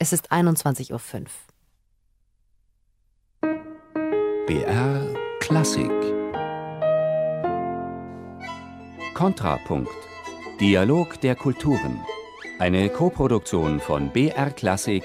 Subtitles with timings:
[0.00, 1.00] Es ist 21.05 Uhr.
[4.46, 5.90] BR Klassik
[9.14, 9.90] Kontrapunkt
[10.60, 11.98] Dialog der Kulturen
[12.60, 15.02] Eine Koproduktion von BR Klassik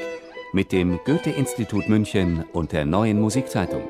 [0.54, 3.89] mit dem Goethe-Institut München und der Neuen Musikzeitung.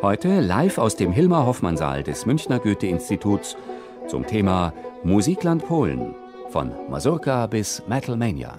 [0.00, 3.56] Heute live aus dem Hilmar-Hoffmann-Saal des Münchner Goethe-Instituts
[4.06, 4.72] zum Thema
[5.02, 6.14] Musikland Polen
[6.50, 8.56] von Mazurka bis Metalmania.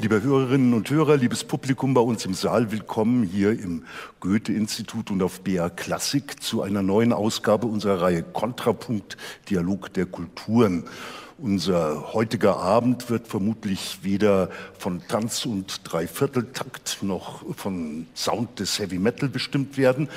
[0.00, 3.84] Liebe Hörerinnen und Hörer, liebes Publikum bei uns im Saal, willkommen hier im
[4.20, 9.16] Goethe-Institut und auf BR Klassik zu einer neuen Ausgabe unserer Reihe Kontrapunkt
[9.50, 10.84] Dialog der Kulturen.
[11.36, 19.00] Unser heutiger Abend wird vermutlich weder von Tanz- und Dreivierteltakt noch von Sound des Heavy
[19.00, 20.08] Metal bestimmt werden.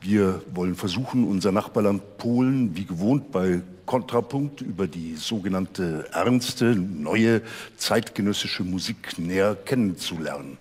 [0.00, 7.42] Wir wollen versuchen, unser Nachbarland Polen wie gewohnt bei Kontrapunkt über die sogenannte ernste, neue
[7.76, 10.58] zeitgenössische Musik näher kennenzulernen.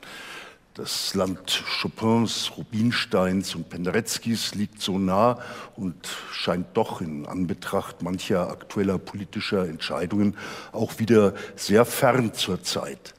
[0.74, 5.38] Das Land Chopins, Rubinsteins und Pendereckis liegt so nah
[5.76, 10.36] und scheint doch in Anbetracht mancher aktueller politischer Entscheidungen
[10.72, 13.14] auch wieder sehr fern zur Zeit.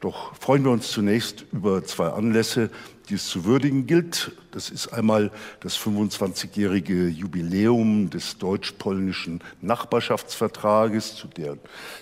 [0.00, 2.68] Doch freuen wir uns zunächst über zwei Anlässe,
[3.08, 4.32] die es zu würdigen gilt.
[4.50, 11.56] Das ist einmal das 25-jährige Jubiläum des deutsch-polnischen Nachbarschaftsvertrages, zu der,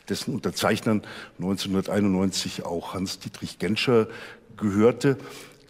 [0.08, 1.02] dessen Unterzeichnern
[1.38, 4.08] 1991 auch Hans-Dietrich Genscher
[4.56, 5.18] gehörte.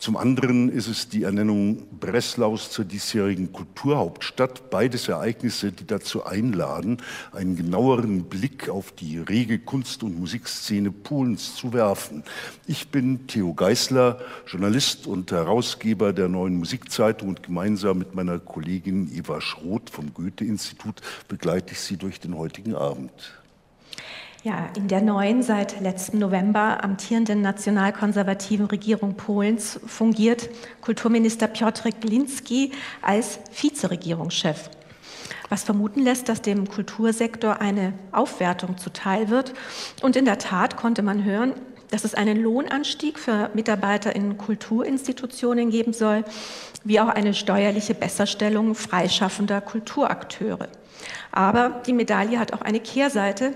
[0.05, 4.69] Zum anderen ist es die Ernennung Breslaus zur diesjährigen Kulturhauptstadt.
[4.69, 6.99] Beides Ereignisse, die dazu einladen,
[7.33, 12.23] einen genaueren Blick auf die rege Kunst- und Musikszene Polens zu werfen.
[12.67, 19.11] Ich bin Theo Geisler, Journalist und Herausgeber der neuen Musikzeitung und gemeinsam mit meiner Kollegin
[19.11, 23.33] Eva Schroth vom Goethe-Institut begleite ich Sie durch den heutigen Abend.
[24.45, 30.51] Ja, in der neuen, seit letztem November amtierenden nationalkonservativen Regierung Polens fungiert
[30.83, 34.69] Kulturminister Piotr Glinski als Vizeregierungschef,
[35.49, 39.55] was vermuten lässt, dass dem Kultursektor eine Aufwertung zuteil wird.
[40.03, 41.55] Und in der Tat konnte man hören,
[41.91, 46.23] dass es einen Lohnanstieg für Mitarbeiter in Kulturinstitutionen geben soll,
[46.85, 50.69] wie auch eine steuerliche Besserstellung freischaffender Kulturakteure.
[51.33, 53.55] Aber die Medaille hat auch eine Kehrseite,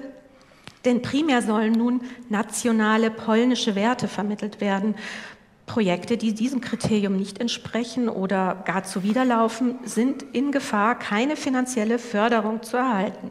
[0.85, 4.95] denn primär sollen nun nationale polnische Werte vermittelt werden.
[5.69, 12.63] Projekte, die diesem Kriterium nicht entsprechen oder gar zuwiderlaufen, sind in Gefahr, keine finanzielle Förderung
[12.63, 13.31] zu erhalten.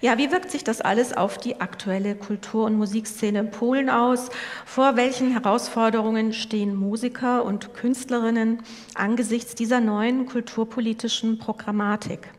[0.00, 4.30] Ja, wie wirkt sich das alles auf die aktuelle Kultur- und Musikszene in Polen aus?
[4.64, 8.62] Vor welchen Herausforderungen stehen Musiker und Künstlerinnen
[8.94, 12.30] angesichts dieser neuen kulturpolitischen Programmatik?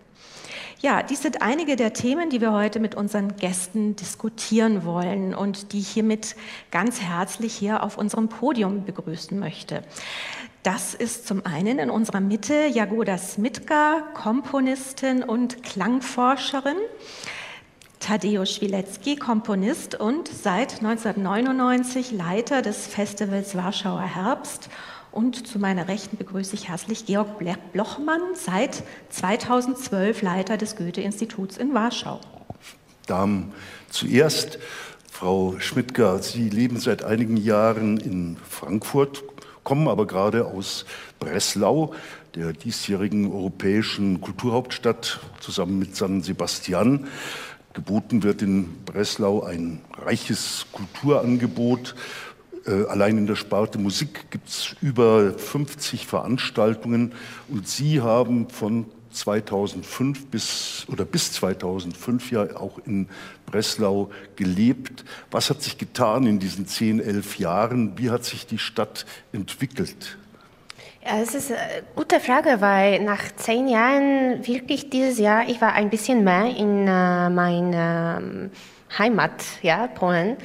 [0.80, 5.74] Ja, dies sind einige der Themen, die wir heute mit unseren Gästen diskutieren wollen und
[5.74, 6.36] die ich hiermit
[6.70, 9.82] ganz herzlich hier auf unserem Podium begrüßen möchte.
[10.62, 16.78] Das ist zum einen in unserer Mitte Jagoda Smitka, Komponistin und Klangforscherin.
[18.00, 24.70] Tadeusz Schwilecki, Komponist und seit 1999 Leiter des Festivals Warschauer Herbst
[25.18, 27.40] und zu meiner Rechten begrüße ich herzlich Georg
[27.74, 32.22] Blochmann, seit 2012 Leiter des Goethe-Instituts in Warschau.
[33.08, 33.52] Damen,
[33.90, 34.60] zuerst,
[35.12, 39.24] Frau Schmidtger, Sie leben seit einigen Jahren in Frankfurt,
[39.64, 40.86] kommen aber gerade aus
[41.20, 41.96] Breslau,
[42.36, 47.08] der diesjährigen europäischen Kulturhauptstadt, zusammen mit San Sebastian.
[47.74, 51.96] Geboten wird in Breslau ein reiches Kulturangebot
[52.90, 57.14] allein in der Sparte Musik gibt es über 50 Veranstaltungen
[57.48, 63.08] und Sie haben von 2005 bis oder bis 2005 ja auch in
[63.46, 65.04] Breslau gelebt.
[65.32, 67.98] Was hat sich getan in diesen 10, 11 Jahren?
[67.98, 70.18] Wie hat sich die Stadt entwickelt?
[71.04, 75.74] Ja, es ist eine gute Frage, weil nach zehn Jahren wirklich dieses Jahr, ich war
[75.74, 78.52] ein bisschen mehr in äh, meiner ähm,
[78.98, 80.36] Heimat, ja, Polen.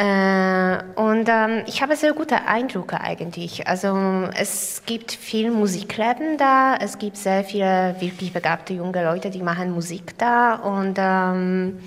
[0.00, 3.68] Äh, und ähm, ich habe sehr gute Eindrücke eigentlich.
[3.68, 9.42] Also es gibt viel Musikleben da, es gibt sehr viele wirklich begabte junge Leute, die
[9.42, 10.54] machen Musik da.
[10.54, 11.80] Und ähm,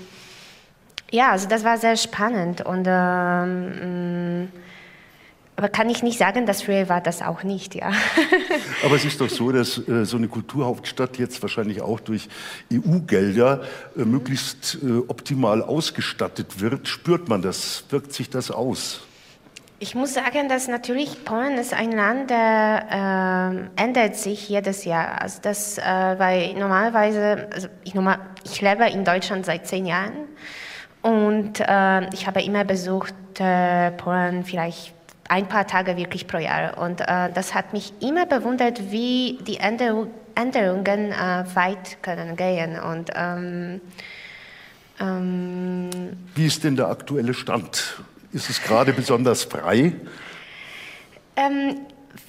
[1.10, 2.62] ja, also das war sehr spannend.
[2.62, 4.52] Und ähm,
[5.56, 7.92] aber kann ich nicht sagen, dass früher war das auch nicht, ja.
[8.84, 12.28] Aber es ist doch so, dass äh, so eine Kulturhauptstadt jetzt wahrscheinlich auch durch
[12.72, 13.64] EU-Gelder
[13.96, 16.88] äh, möglichst äh, optimal ausgestattet wird.
[16.88, 17.84] Spürt man das?
[17.90, 19.02] Wirkt sich das aus?
[19.80, 25.22] Ich muss sagen, dass natürlich Polen ist ein Land, der äh, ändert sich jedes Jahr.
[25.22, 30.14] Also das, äh, weil normalerweise, also ich, normal, ich lebe in Deutschland seit zehn Jahren
[31.04, 34.94] Und äh, ich habe immer besucht äh, Polen vielleicht
[35.34, 36.78] ein paar Tage wirklich pro Jahr.
[36.78, 42.80] Und äh, das hat mich immer bewundert, wie die Änderung, Änderungen äh, weit können gehen.
[42.80, 43.82] Und ähm,
[45.00, 45.90] ähm,
[46.36, 48.04] wie ist denn der aktuelle Stand?
[48.32, 49.94] Ist es gerade besonders frei?
[51.36, 51.80] Ähm,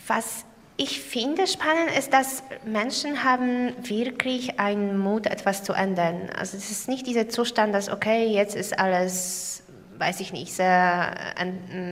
[0.07, 0.47] was
[0.79, 6.31] ich finde spannend ist, dass Menschen haben wirklich einen Mut, etwas zu ändern.
[6.37, 9.63] Also es ist nicht dieser Zustand, dass okay, jetzt ist alles,
[9.99, 11.15] weiß ich nicht, sehr,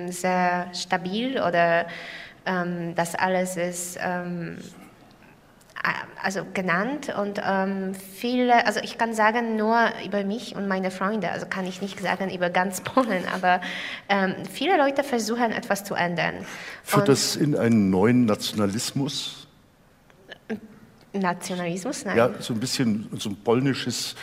[0.09, 1.87] sehr stabil oder
[2.45, 4.59] ähm, dass alles ist ähm,
[6.23, 9.77] also genannt und ähm, viele, also ich kann sagen nur
[10.07, 13.61] über mich und meine Freunde, also kann ich nicht sagen über ganz Polen, aber
[14.09, 16.35] ähm, viele Leute versuchen etwas zu ändern.
[16.85, 19.42] Führt das in einen neuen Nationalismus?
[21.13, 22.17] Nationalismus, nein.
[22.17, 24.15] Ja, so ein bisschen so ein polnisches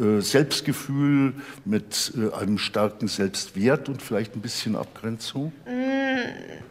[0.00, 1.34] äh, Selbstgefühl
[1.64, 5.52] mit äh, einem starken Selbstwert und vielleicht ein bisschen Abgrenzung?
[5.66, 6.62] Mm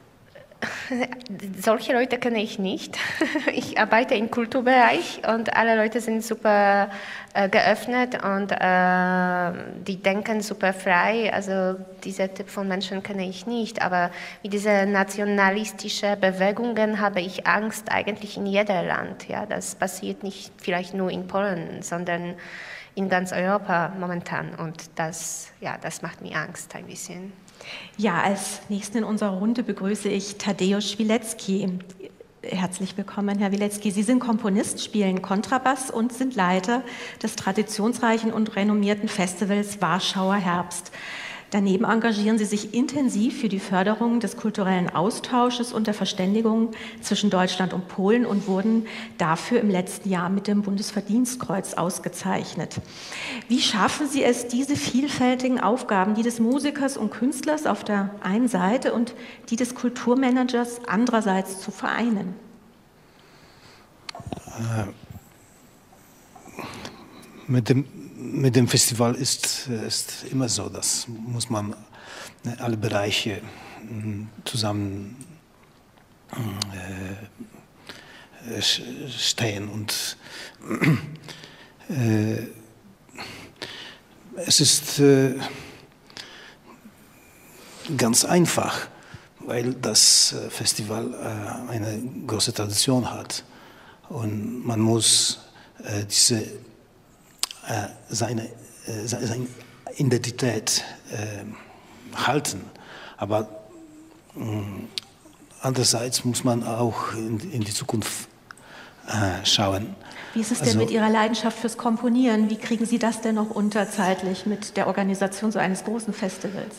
[1.62, 2.98] Solche Leute kenne ich nicht.
[3.54, 6.90] Ich arbeite im Kulturbereich und alle Leute sind super
[7.34, 9.52] äh, geöffnet und äh,
[9.86, 11.32] die denken super frei.
[11.34, 13.82] Also dieser Typ von Menschen kenne ich nicht.
[13.82, 14.12] Aber
[14.44, 19.28] mit diesen nationalistischen Bewegungen habe ich Angst eigentlich in jedem Land.
[19.28, 22.36] Ja, das passiert nicht vielleicht nur in Polen, sondern
[22.96, 24.56] in ganz Europa momentan.
[24.56, 27.34] Und das, ja, das macht mir Angst ein bisschen.
[27.98, 31.80] Ja, als nächsten in unserer Runde begrüße ich Tadeusz Wilecki.
[32.44, 33.92] Herzlich willkommen, Herr Wilecki.
[33.92, 36.84] Sie sind Komponist, spielen Kontrabass und sind Leiter
[37.22, 40.92] des traditionsreichen und renommierten Festivals Warschauer Herbst.
[41.52, 46.72] Daneben engagieren sie sich intensiv für die Förderung des kulturellen Austausches und der Verständigung
[47.02, 48.86] zwischen Deutschland und Polen und wurden
[49.18, 52.80] dafür im letzten Jahr mit dem Bundesverdienstkreuz ausgezeichnet.
[53.50, 58.48] Wie schaffen Sie es, diese vielfältigen Aufgaben, die des Musikers und Künstlers auf der einen
[58.48, 59.14] Seite und
[59.50, 62.34] die des Kulturmanagers andererseits zu vereinen?
[67.48, 71.76] Mit dem mit dem Festival ist, es immer so, das muss man
[72.44, 73.42] ne, alle Bereiche
[73.88, 75.16] hm, zusammen
[78.48, 80.18] äh, stehen und
[81.90, 82.44] äh,
[84.36, 85.36] es ist äh,
[87.98, 88.88] ganz einfach,
[89.40, 93.44] weil das äh, Festival äh, eine große Tradition hat
[94.10, 95.40] und man muss
[95.84, 96.44] äh, diese
[98.10, 99.48] seine, äh, seine
[99.98, 102.62] Identität äh, halten.
[103.18, 103.48] Aber
[104.36, 104.86] mm,
[105.62, 108.28] andererseits muss man auch in, in die Zukunft
[109.44, 109.96] schauen.
[110.34, 112.50] Wie ist es denn also, mit Ihrer Leidenschaft fürs Komponieren?
[112.50, 116.76] Wie kriegen Sie das denn noch unter zeitlich mit der Organisation so eines großen Festivals?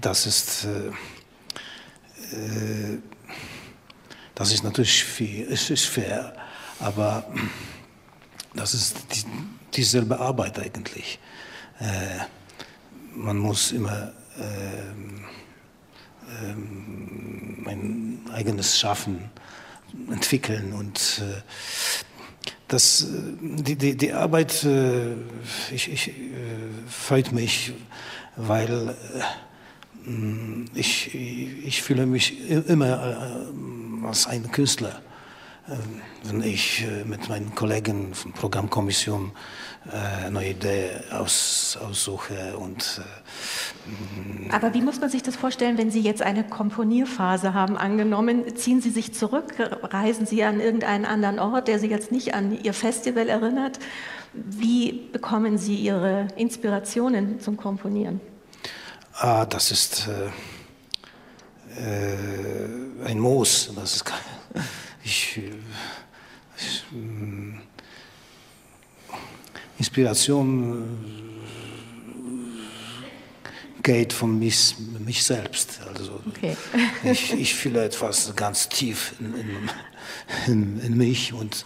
[0.00, 0.68] das ist
[4.34, 6.34] das ist natürlich fair,
[6.80, 7.24] aber
[8.54, 9.24] das ist die,
[9.74, 11.18] dieselbe Arbeit eigentlich.
[11.80, 12.24] Äh,
[13.14, 14.92] man muss immer äh,
[17.68, 19.30] ein eigenes Schaffen
[20.10, 21.42] entwickeln und äh,
[22.68, 23.06] das,
[23.40, 25.12] die, die, die Arbeit äh,
[25.70, 26.12] ich, ich, äh,
[26.88, 27.72] freut mich,
[28.36, 28.94] weil
[30.06, 33.52] äh, ich, ich fühle mich immer
[34.04, 35.02] als ein Künstler
[35.68, 39.32] ähm, wenn ich äh, mit meinen Kollegen von Programmkommission
[39.92, 42.56] äh, neue Ideen aus, aussuche.
[42.56, 43.00] Und,
[44.48, 48.56] äh, Aber wie muss man sich das vorstellen, wenn Sie jetzt eine Komponierphase haben angenommen?
[48.56, 49.54] Ziehen Sie sich zurück?
[49.58, 53.78] Reisen Sie an irgendeinen anderen Ort, der Sie jetzt nicht an Ihr Festival erinnert?
[54.32, 58.20] Wie bekommen Sie Ihre Inspirationen zum Komponieren?
[59.14, 60.08] Ah, das ist
[61.76, 63.70] äh, ein Moos.
[63.74, 64.04] Das ist
[65.04, 65.40] ich,
[69.78, 70.82] Inspiration
[71.88, 71.92] äh,
[73.82, 75.80] geht von mich, mich selbst.
[75.92, 76.56] Also okay.
[77.02, 79.34] ich, ich fühle etwas ganz tief in,
[80.46, 81.64] in, in, mich und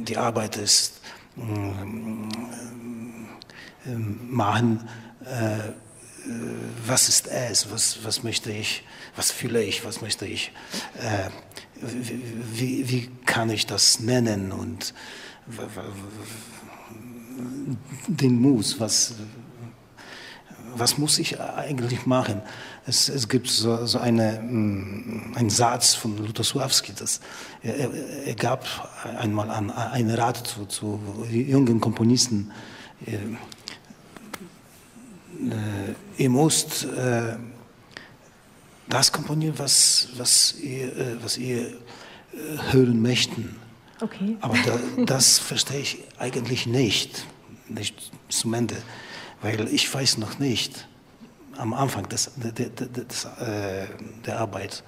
[0.00, 1.00] die Arbeit ist
[1.36, 1.40] äh,
[3.94, 4.88] machen,
[5.24, 5.58] äh,
[6.86, 8.82] was ist es, was, was möchte ich,
[9.14, 10.50] was fühle ich, was möchte ich.
[11.82, 11.86] Äh,
[12.52, 14.94] wie, wie kann ich das nennen und
[18.08, 19.14] den Muss, was,
[20.74, 22.42] was muss ich eigentlich machen?
[22.86, 27.20] Es, es gibt so, so eine, mm, einen Satz von Lutosławski, das,
[27.62, 27.92] er,
[28.24, 28.66] er, gab
[29.18, 32.50] einmal an, einen Rat zu, zu jungen Komponisten,
[33.06, 33.18] äh,
[36.16, 37.36] ihr müsst äh,
[38.88, 43.56] das komponieren, was, was ihr, äh, was ihr äh, hören möchten.
[44.00, 44.36] Okay.
[44.40, 47.24] Aber da, das verstehe ich eigentlich nicht,
[47.68, 48.76] nicht zum Ende,
[49.42, 50.86] weil ich weiß noch nicht
[51.56, 53.86] am Anfang des, des, des, äh,
[54.26, 54.84] der Arbeit,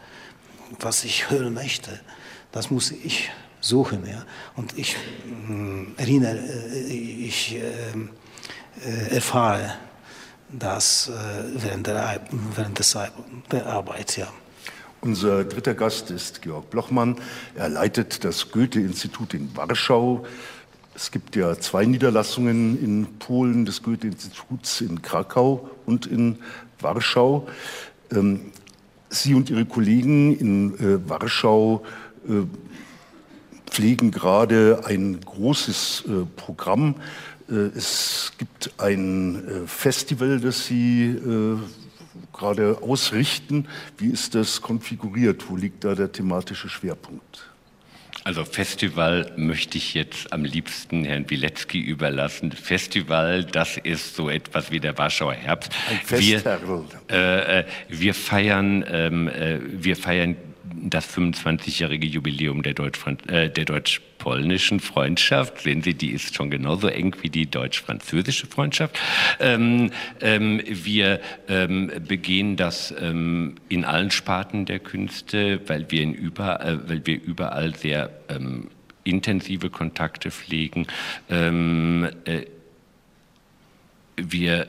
[0.80, 2.00] was ich hören möchte.
[2.52, 4.06] Das muss ich suchen.
[4.06, 4.24] Ja?
[4.56, 9.74] Und ich äh, erinnere, äh, ich äh, erfahre
[10.50, 11.10] das
[11.54, 12.20] während der,
[12.54, 12.96] während
[13.52, 14.16] der Arbeit.
[14.16, 14.28] Ja.
[15.00, 17.16] Unser dritter Gast ist Georg Blochmann.
[17.54, 20.24] Er leitet das Goethe-Institut in Warschau.
[20.94, 26.38] Es gibt ja zwei Niederlassungen in Polen des Goethe-Instituts in Krakau und in
[26.80, 27.46] Warschau.
[28.10, 28.52] Ähm,
[29.10, 31.82] Sie und Ihre Kollegen in Warschau
[33.70, 36.96] pflegen gerade ein großes äh, Programm.
[37.50, 41.56] Äh, es gibt ein äh, Festival, das Sie äh,
[42.32, 43.66] gerade ausrichten.
[43.96, 45.48] Wie ist das konfiguriert?
[45.48, 47.48] Wo liegt da der thematische Schwerpunkt?
[48.24, 52.52] Also Festival möchte ich jetzt am liebsten Herrn Wilecki überlassen.
[52.52, 55.72] Festival, das ist so etwas wie der Warschauer Herbst.
[55.88, 56.60] Ein Festherr.
[57.08, 60.36] Wir, äh, wir feiern, ähm, äh, wir feiern
[60.74, 63.64] das 25-jährige Jubiläum der, Deutsch äh, der
[64.28, 65.62] deutsch-polnischen Freundschaft.
[65.62, 68.98] Sehen Sie, die ist schon genauso eng wie die deutsch-französische Freundschaft.
[69.40, 76.14] Ähm, ähm, wir ähm, begehen das ähm, in allen Sparten der Künste, weil wir, in
[76.14, 78.68] über, äh, weil wir überall sehr ähm,
[79.04, 80.86] intensive Kontakte pflegen.
[81.30, 82.42] Ähm, äh,
[84.16, 84.68] wir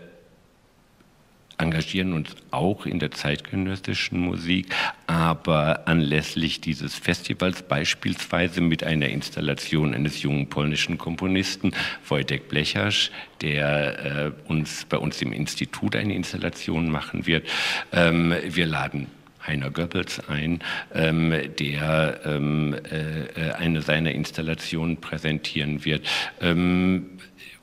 [1.59, 4.73] engagieren uns auch in der zeitgenössischen Musik,
[5.07, 11.73] aber anlässlich dieses Festivals beispielsweise mit einer Installation eines jungen polnischen Komponisten,
[12.07, 13.11] Wojtek Blechasch,
[13.41, 17.47] der äh, uns bei uns im Institut eine Installation machen wird.
[17.91, 19.07] Ähm, wir laden
[19.45, 20.59] Heiner Goebbels ein,
[20.93, 26.05] ähm, der ähm, äh, eine seiner Installationen präsentieren wird.
[26.41, 27.19] Ähm,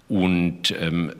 [0.08, 1.12] und ähm,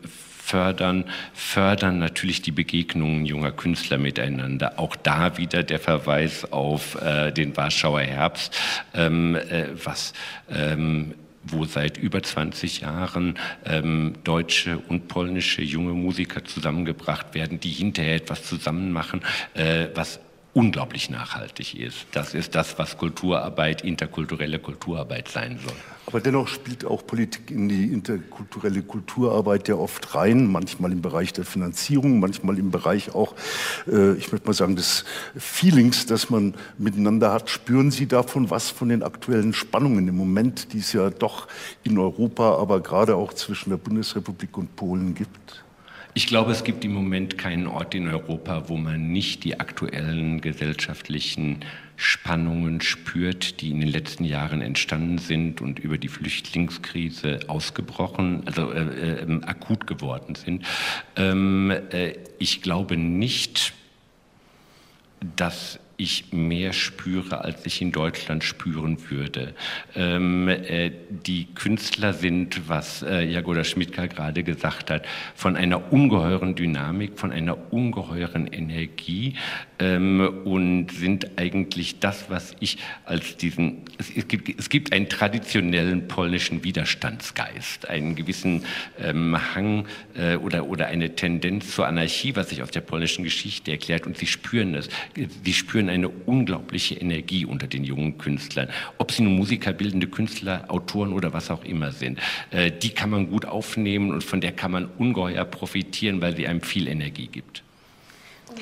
[0.47, 4.79] fördern, fördern natürlich die Begegnungen junger Künstler miteinander.
[4.79, 8.57] Auch da wieder der Verweis auf äh, den Warschauer Herbst,
[8.95, 10.13] ähm, äh, was
[10.49, 11.15] ähm,
[11.49, 18.17] wo seit über 20 Jahren ähm, deutsche und polnische junge Musiker zusammengebracht werden, die hinterher
[18.17, 19.23] etwas zusammen machen,
[19.55, 20.19] äh, was
[20.57, 22.07] unglaublich nachhaltig ist.
[22.13, 25.77] Das ist das, was Kulturarbeit, interkulturelle Kulturarbeit sein soll.
[26.07, 31.35] Aber dennoch spielt auch Politik in die interkulturelle Kulturarbeit ja oft rein, manchmal im Bereich
[31.35, 33.35] der Finanzierung, manchmal im Bereich auch,
[33.87, 35.05] äh, ich möchte mal sagen, des
[35.37, 37.51] Feelings, das man miteinander hat.
[37.51, 41.49] Spüren Sie davon was von den aktuellen Spannungen im Moment, die es ja doch
[41.85, 45.66] in Europa, aber gerade auch zwischen der Bundesrepublik und Polen gibt?
[46.17, 50.41] Ich glaube, es gibt im Moment keinen Ort in Europa, wo man nicht die aktuellen
[50.41, 51.63] gesellschaftlichen
[51.97, 58.73] Spannungen spürt, die in den letzten Jahren entstanden sind und über die Flüchtlingskrise ausgebrochen, also
[58.73, 60.65] äh, äh, akut geworden sind.
[61.17, 63.75] Ähm, äh, ich glaube nicht,
[65.21, 69.55] dass ich mehr spüre, als ich in Deutschland spüren würde.
[69.95, 76.55] Ähm, äh, die Künstler sind, was äh, Jagoda Schmidtka gerade gesagt hat, von einer ungeheuren
[76.55, 79.35] Dynamik, von einer ungeheuren Energie
[79.79, 85.09] ähm, und sind eigentlich das, was ich als diesen, es, es, gibt, es gibt einen
[85.09, 88.65] traditionellen polnischen Widerstandsgeist, einen gewissen
[89.01, 93.71] ähm, Hang äh, oder, oder eine Tendenz zur Anarchie, was sich aus der polnischen Geschichte
[93.71, 94.89] erklärt und sie spüren es.
[95.45, 98.69] Sie spüren eine unglaubliche Energie unter den jungen Künstlern.
[98.99, 102.19] Ob sie nun Musiker, bildende Künstler, Autoren oder was auch immer sind.
[102.51, 106.47] Äh, die kann man gut aufnehmen und von der kann man ungeheuer profitieren, weil sie
[106.47, 107.63] einem viel Energie gibt.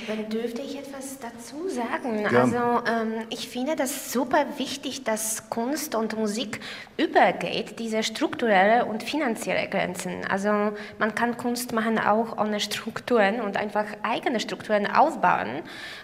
[0.06, 2.20] Dann dürfte ich etwas dazu sagen.
[2.20, 2.40] Ja.
[2.42, 6.60] Also ähm, ich finde das super wichtig, dass Kunst und Musik
[6.96, 10.24] übergeht, diese strukturelle und finanzielle Grenzen.
[10.28, 15.62] Also man kann Kunst machen auch ohne Strukturen und einfach eigene Strukturen aufbauen.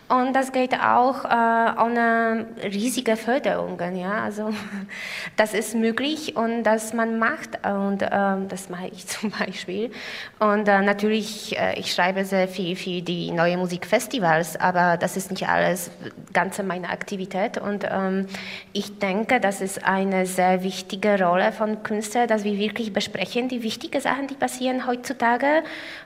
[0.08, 3.96] Und das geht auch äh, ohne riesige Förderungen.
[3.96, 4.24] Ja?
[4.24, 4.50] Also
[5.36, 8.08] das ist möglich und das man macht und äh,
[8.48, 9.92] das mache ich zum Beispiel.
[10.40, 15.30] Und äh, natürlich, äh, ich schreibe sehr viel für die neue Musikfestivals, aber das ist
[15.30, 15.90] nicht alles
[16.32, 17.58] ganze meine Aktivität.
[17.58, 18.26] Und ähm,
[18.72, 23.62] ich denke, das ist eine sehr wichtige Rolle von Künstlern, dass wir wirklich besprechen die
[23.62, 25.62] wichtigen Sachen, die passieren heutzutage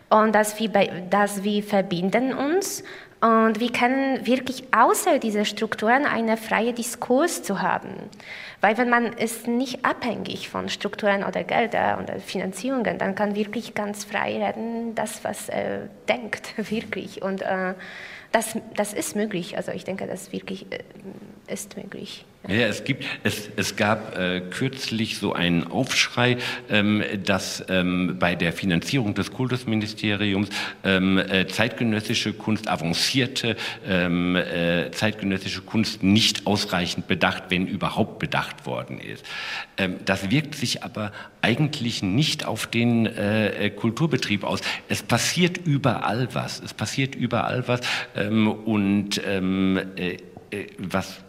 [0.09, 0.71] und dass wir,
[1.11, 2.85] dass wir verbinden uns
[3.21, 7.88] und wir können wirklich außer dieser Strukturen einen freien Diskurs zu haben.
[8.64, 13.75] Weil wenn man ist nicht abhängig von Strukturen oder Gelder oder Finanzierungen, dann kann wirklich
[13.75, 17.21] ganz frei reden, das, was er denkt, wirklich.
[17.21, 17.75] Und äh,
[18.33, 19.59] das, das ist möglich.
[19.59, 20.78] Also ich denke, das wirklich äh,
[21.47, 22.25] ist möglich.
[22.47, 26.37] Ja, es, gibt, es, es gab äh, kürzlich so einen Aufschrei,
[26.69, 30.51] ähm, dass ähm, bei der Finanzierung des Kultusministeriums
[30.85, 33.57] ähm, äh, zeitgenössische Kunst, avancierte
[33.89, 39.25] ähm, äh, zeitgenössische Kunst nicht ausreichend bedacht, wenn überhaupt bedacht worden ist.
[39.79, 44.61] Ähm, das wirkt sich aber eigentlich nicht auf den äh, Kulturbetrieb aus.
[44.91, 46.61] Es passiert überall was.
[46.61, 47.81] Es passiert überall was.
[48.15, 49.39] Ähm, und äh,
[50.51, 51.25] äh, was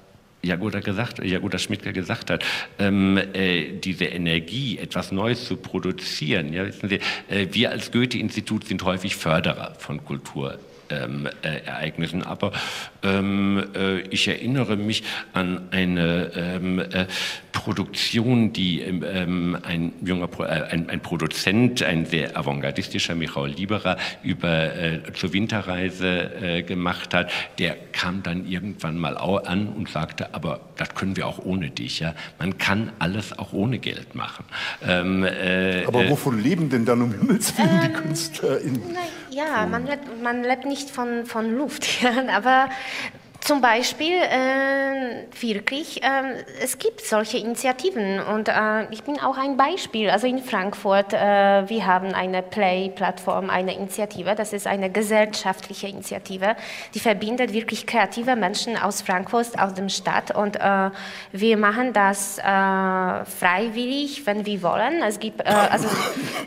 [0.45, 2.45] Jagoda gesagt, Jagoda Schmidtke gesagt hat,
[2.79, 6.53] ähm, äh, diese Energie, etwas Neues zu produzieren.
[6.53, 6.99] Ja, wissen Sie,
[7.29, 12.23] äh, wir als Goethe-Institut sind häufig Förderer von Kultur ähm, äh, Ereignissen.
[12.23, 12.51] Aber
[13.03, 17.05] ähm, äh, ich erinnere mich an eine ähm, äh,
[17.51, 23.51] Produktion, die ähm, ähm, ein junger Pro äh, ein, ein, Produzent, ein sehr avantgardistischer Michael
[23.51, 27.31] Lieberer, über äh, zur Winterreise äh, gemacht hat.
[27.57, 31.99] Der kam dann irgendwann mal an und sagte, aber das können wir auch ohne dich.
[31.99, 32.13] Ja?
[32.39, 34.45] Man kann alles auch ohne Geld machen.
[34.85, 35.25] Ähm,
[35.87, 38.59] aber wovon leben denn dann um Himmels Willen die Künstler?
[38.59, 38.81] In
[39.35, 42.69] ja, man lebt, man lebt nicht von, von Luft, ja, aber
[43.45, 46.07] zum Beispiel äh, wirklich, äh,
[46.63, 50.09] es gibt solche Initiativen und äh, ich bin auch ein Beispiel.
[50.09, 56.55] Also in Frankfurt, äh, wir haben eine Play-Plattform, eine Initiative, das ist eine gesellschaftliche Initiative,
[56.95, 60.89] die verbindet wirklich kreative Menschen aus Frankfurt, aus dem Stadt und äh,
[61.31, 65.03] wir machen das äh, freiwillig, wenn wir wollen.
[65.03, 65.87] Es gibt, also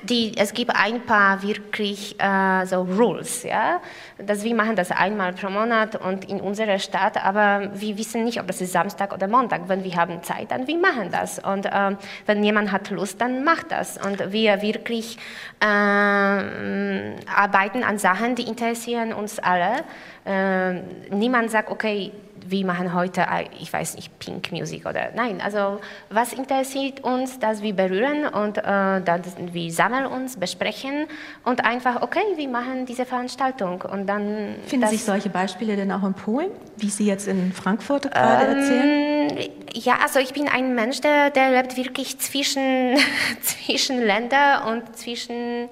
[0.03, 2.17] die, es gibt ein paar wirklich
[2.65, 3.81] so Rules, ja,
[4.19, 8.41] dass wir machen das einmal pro Monat und in unserer Stadt, aber wir wissen nicht,
[8.41, 9.69] ob das ist Samstag oder Montag.
[9.69, 11.39] Wenn wir haben Zeit, dann wir machen das.
[11.39, 13.99] Und äh, wenn jemand hat Lust, dann macht das.
[13.99, 15.19] Und wir wirklich
[15.61, 19.85] äh, arbeiten an Sachen, die interessieren uns alle.
[20.25, 20.81] Äh,
[21.11, 22.13] niemand sagt, okay,
[22.51, 25.41] wir machen heute, äh, ich weiß nicht, Pink Music oder nein.
[25.41, 25.81] Also
[26.11, 28.63] was interessiert uns, dass wir berühren und äh,
[29.03, 31.07] dass wir sammeln uns, besprechen
[31.45, 34.57] und einfach, okay, wir machen diese Veranstaltung und dann.
[34.67, 38.59] Finden sich solche Beispiele denn auch in Polen, wie Sie jetzt in Frankfurt gerade ähm,
[38.59, 39.51] erzählen?
[39.75, 42.97] Ja, also ich bin ein Mensch, der, der lebt wirklich zwischen,
[43.43, 45.69] zwischen Ländern und zwischen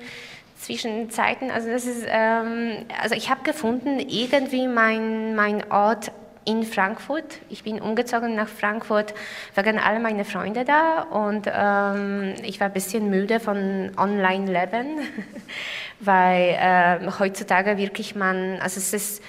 [0.59, 1.51] zwischen Zeiten.
[1.51, 6.11] Also das ist, ähm, also ich habe gefunden, irgendwie mein, mein Ort
[6.47, 7.41] in Frankfurt.
[7.51, 9.13] Ich bin umgezogen nach Frankfurt
[9.55, 15.01] wegen all meine Freunde da und ähm, ich war ein bisschen müde von Online-Leben,
[16.01, 19.23] weil äh, heutzutage wirklich man, also es ist,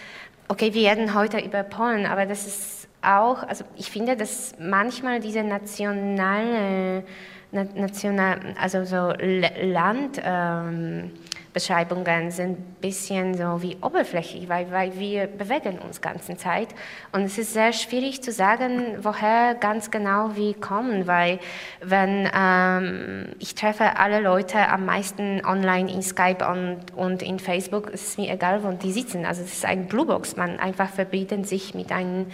[0.48, 5.20] okay, wir reden heute über Polen, aber das ist auch, also ich finde, dass manchmal
[5.20, 7.04] diese nationale,
[7.52, 11.12] national, also so Land, ähm,
[11.58, 16.68] Beschreibungen sind ein bisschen so wie oberflächlich, weil, weil wir bewegen uns ganze Zeit.
[17.12, 21.40] Und es ist sehr schwierig zu sagen, woher ganz genau wir kommen, weil
[21.82, 27.90] wenn ähm, ich treffe alle Leute am meisten online in Skype und, und in Facebook,
[27.90, 29.26] ist es mir egal, wo die sitzen.
[29.26, 32.28] Also es ist ein Bluebox, man einfach verbindet sich mit einem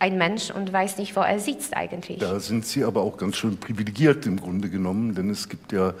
[0.00, 2.18] ein Mensch und weiß nicht, wo er sitzt eigentlich.
[2.18, 5.92] Da sind Sie aber auch ganz schön privilegiert im Grunde genommen, denn es gibt ja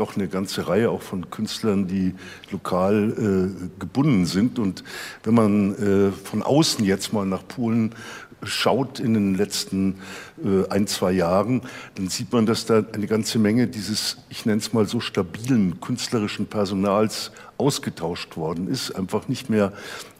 [0.00, 2.14] doch eine ganze Reihe auch von Künstlern, die
[2.50, 4.58] lokal äh, gebunden sind.
[4.58, 4.82] Und
[5.22, 7.94] wenn man äh, von außen jetzt mal nach Polen
[8.42, 9.96] schaut in den letzten
[10.42, 11.62] äh, ein, zwei Jahren,
[11.96, 15.80] dann sieht man, dass da eine ganze Menge dieses, ich nenne es mal so stabilen
[15.80, 19.72] künstlerischen Personals ausgetauscht worden ist, einfach nicht mehr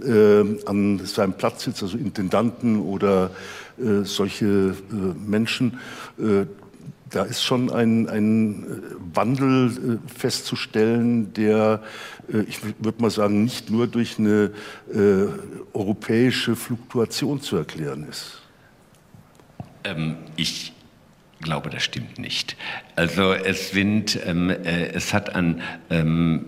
[0.03, 3.31] äh, an seinem Platz sitzt, also Intendanten oder
[3.79, 4.75] äh, solche äh,
[5.27, 5.79] Menschen,
[6.19, 6.45] äh,
[7.11, 11.83] da ist schon ein, ein äh, Wandel äh, festzustellen, der,
[12.33, 14.53] äh, ich würde mal sagen, nicht nur durch eine
[14.93, 15.27] äh,
[15.73, 18.41] europäische Fluktuation zu erklären ist.
[19.85, 20.73] Ähm, ich
[21.41, 22.57] glaube, das stimmt nicht.
[22.97, 26.47] Also es sind, ähm, äh, es hat an, ähm,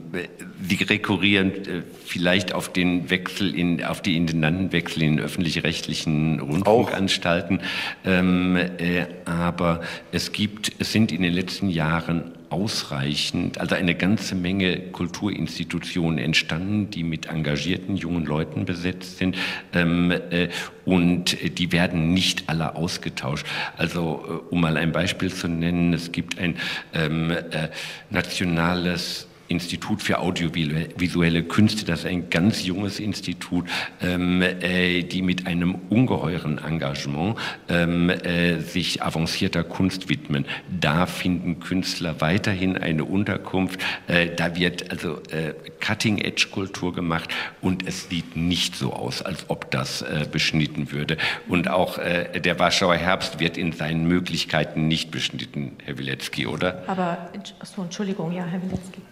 [0.68, 7.60] Sie rekurrieren äh, vielleicht auf den Wechsel in, auf die Intendantenwechsel in öffentlich-rechtlichen Rundfunkanstalten,
[8.04, 9.80] ähm, äh, aber
[10.12, 16.90] es gibt, es sind in den letzten Jahren ausreichend, also eine ganze Menge Kulturinstitutionen entstanden,
[16.90, 19.36] die mit engagierten jungen Leuten besetzt sind
[19.72, 20.48] ähm, äh,
[20.84, 23.46] und die werden nicht alle ausgetauscht.
[23.78, 26.56] Also äh, um mal ein Beispiel zu nennen, es gibt ein
[26.92, 27.68] ähm, äh,
[28.10, 33.68] nationales Institut für audiovisuelle Künste, das ist ein ganz junges Institut,
[34.00, 37.36] ähm, äh, die mit einem ungeheuren Engagement
[37.68, 40.46] ähm, äh, sich avancierter Kunst widmen.
[40.80, 43.80] Da finden Künstler weiterhin eine Unterkunft.
[44.06, 49.70] Äh, da wird also äh, Cutting-Edge-Kultur gemacht und es sieht nicht so aus, als ob
[49.70, 51.18] das äh, beschnitten würde.
[51.46, 56.82] Und auch äh, der Warschauer Herbst wird in seinen Möglichkeiten nicht beschnitten, Herr Wilecki, oder?
[56.86, 59.02] Aber, achso, Entschuldigung, ja, Herr Wilecki.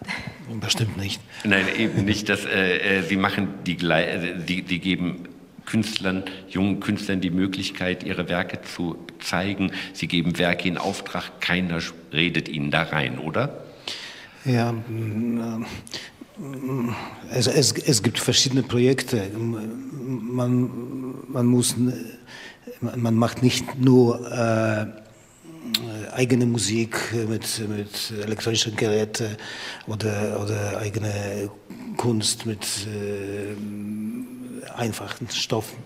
[0.59, 1.21] Bestimmt nicht.
[1.43, 2.29] Nein, eben nicht.
[2.29, 5.27] Das, äh, äh Sie machen die, äh, die, die geben
[5.65, 9.71] Künstlern, jungen Künstlern die Möglichkeit, ihre Werke zu zeigen.
[9.93, 11.39] Sie geben Werke in Auftrag.
[11.39, 11.79] Keiner
[12.11, 13.63] redet ihnen da rein, oder?
[14.43, 14.73] Ja,
[17.31, 19.29] es, es, es gibt verschiedene Projekte.
[19.37, 20.69] Man,
[21.27, 21.75] man, muss,
[22.81, 24.87] man macht nicht nur äh,
[26.13, 26.97] eigene Musik
[27.27, 29.37] mit, mit elektronischen Geräten
[29.87, 31.49] oder, oder eigene
[31.97, 33.55] Kunst mit äh,
[34.75, 35.77] einfachen Stoffen,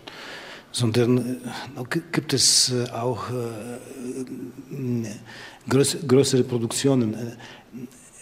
[0.72, 5.10] sondern äh, gibt es auch äh,
[5.68, 7.38] größere Produktionen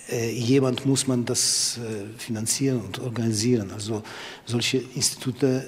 [0.09, 3.71] äh, jemand muss man das äh, finanzieren und organisieren.
[3.71, 4.03] Also
[4.45, 5.65] solche Institute,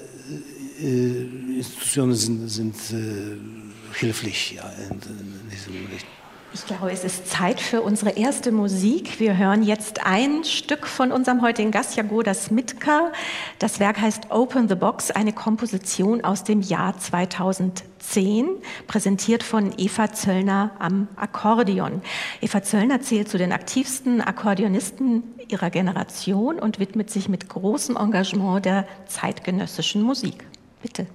[0.80, 2.76] äh, Institutionen sind, sind
[3.96, 6.10] hilflich ja, in, in diesem Richtung.
[6.54, 9.20] Ich glaube, es ist Zeit für unsere erste Musik.
[9.20, 13.12] Wir hören jetzt ein Stück von unserem heutigen Gast, Jagoda Smitka.
[13.58, 18.48] Das Werk heißt Open the Box, eine Komposition aus dem Jahr 2010,
[18.86, 22.00] präsentiert von Eva Zöllner am Akkordeon.
[22.40, 28.64] Eva Zöllner zählt zu den aktivsten Akkordeonisten ihrer Generation und widmet sich mit großem Engagement
[28.64, 30.44] der zeitgenössischen Musik.
[30.80, 31.06] Bitte.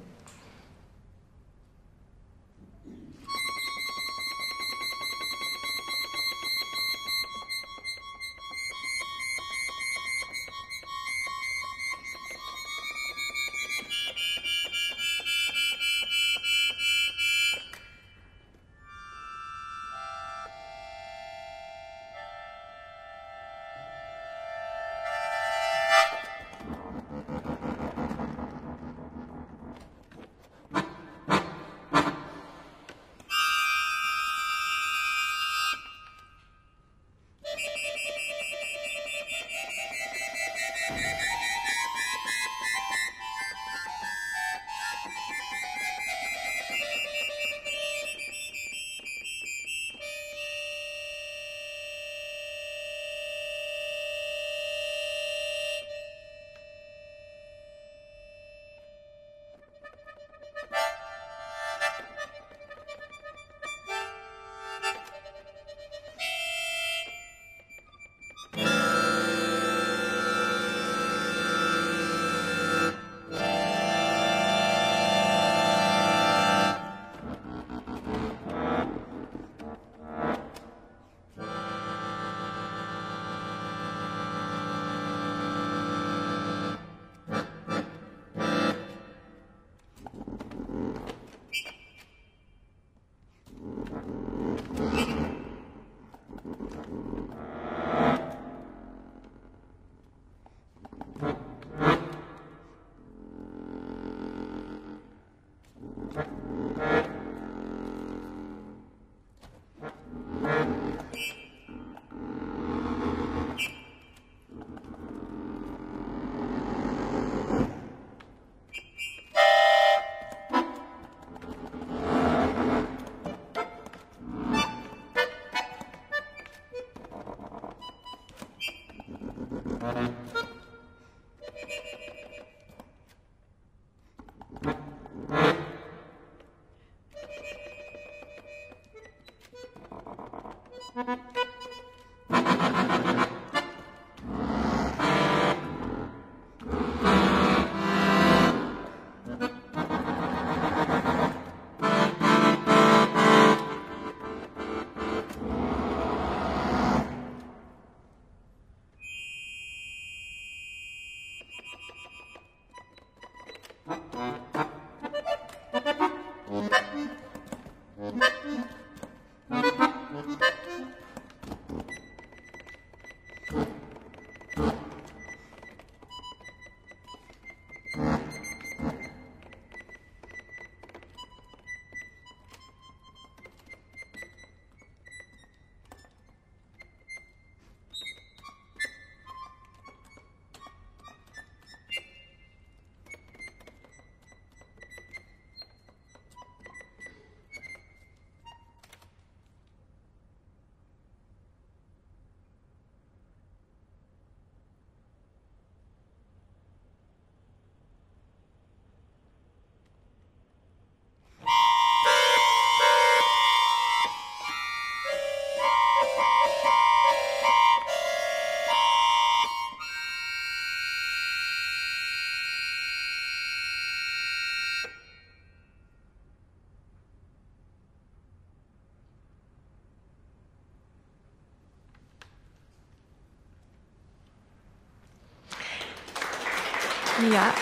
[237.30, 237.54] Ja,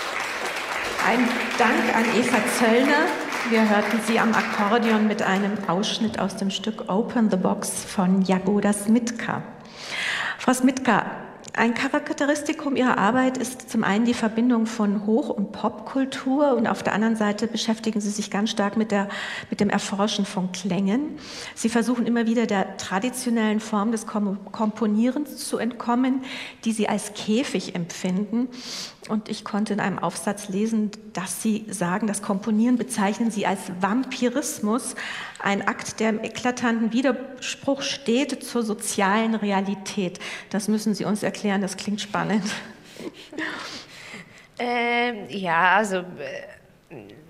[1.06, 3.08] ein Dank an Eva Zöllner.
[3.50, 8.22] Wir hörten sie am Akkordeon mit einem Ausschnitt aus dem Stück Open the Box von
[8.22, 9.44] Jagoda Smitka.
[10.38, 11.08] Frau Smitka,
[11.60, 16.84] ein Charakteristikum Ihrer Arbeit ist zum einen die Verbindung von Hoch- und Popkultur und auf
[16.84, 19.10] der anderen Seite beschäftigen Sie sich ganz stark mit, der,
[19.50, 21.18] mit dem Erforschen von Klängen.
[21.56, 26.22] Sie versuchen immer wieder der traditionellen Form des Komponierens zu entkommen,
[26.64, 28.48] die Sie als Käfig empfinden.
[29.10, 33.60] Und ich konnte in einem Aufsatz lesen, dass Sie sagen, das Komponieren bezeichnen Sie als
[33.82, 34.96] Vampirismus,
[35.40, 40.20] ein Akt, der im eklatanten Widerspruch steht zur sozialen Realität.
[40.52, 42.46] Das müssen Sie uns erklären, das klingt spannend.
[44.62, 46.04] Ähm, ja, also äh,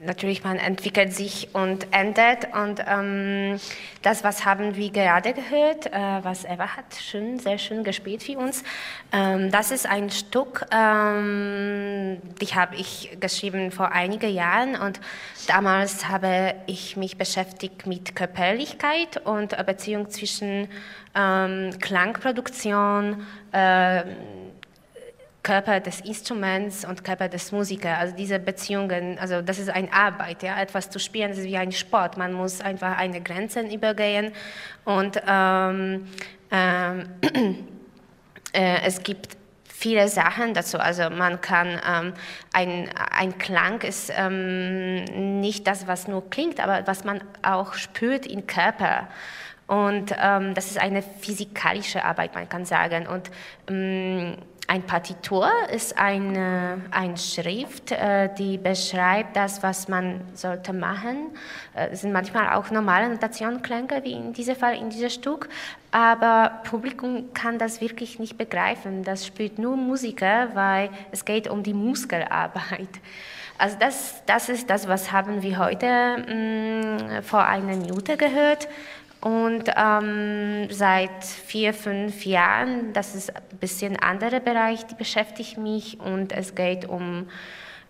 [0.02, 2.48] natürlich, man entwickelt sich und ändert.
[2.54, 3.60] Und ähm,
[4.02, 8.38] das, was haben wir gerade gehört, äh, was Eva hat schön, sehr schön gespielt für
[8.38, 8.64] uns,
[9.12, 14.76] ähm, das ist ein Stück, ähm, die habe ich geschrieben vor einigen Jahren.
[14.76, 15.00] Und
[15.48, 20.70] damals habe ich mich beschäftigt mit Körperlichkeit und Beziehung zwischen
[21.16, 24.04] ähm, Klangproduktion, äh,
[25.44, 27.98] Körper des Instruments und Körper des Musikers.
[27.98, 31.58] Also diese Beziehungen, also das ist eine Arbeit, ja, etwas zu spielen, das ist wie
[31.58, 32.18] ein Sport.
[32.18, 34.34] Man muss einfach eine Grenze übergehen
[34.86, 36.08] und ähm,
[36.52, 37.10] ähm,
[38.54, 40.78] äh, es gibt viele Sachen dazu.
[40.78, 42.14] Also man kann, ähm,
[42.52, 48.28] ein, ein Klang ist ähm, nicht das, was nur klingt, aber was man auch spürt
[48.28, 49.08] im Körper.
[49.68, 53.08] Und ähm, das ist eine physikalische Arbeit, man kann sagen.
[53.08, 53.32] Und
[53.70, 54.36] ähm,
[54.70, 61.32] ein Partitur ist eine, eine Schrift, äh, die beschreibt das, was man sollte machen.
[61.74, 65.50] Äh, es sind manchmal auch normale Notationklänge, wie in diesem Fall in diesem Stück,
[65.92, 69.04] aber Publikum kann das wirklich nicht begreifen.
[69.04, 72.90] Das spielt nur Musiker, weil es geht um die Muskelarbeit.
[73.58, 78.70] Also das, das ist das, was haben wir heute mh, mm, vor einer Minute gehört.
[79.22, 86.00] Und ähm, seit vier, fünf Jahren, das ist ein bisschen anderer Bereich, die beschäftigt mich.
[86.00, 87.28] Und es geht um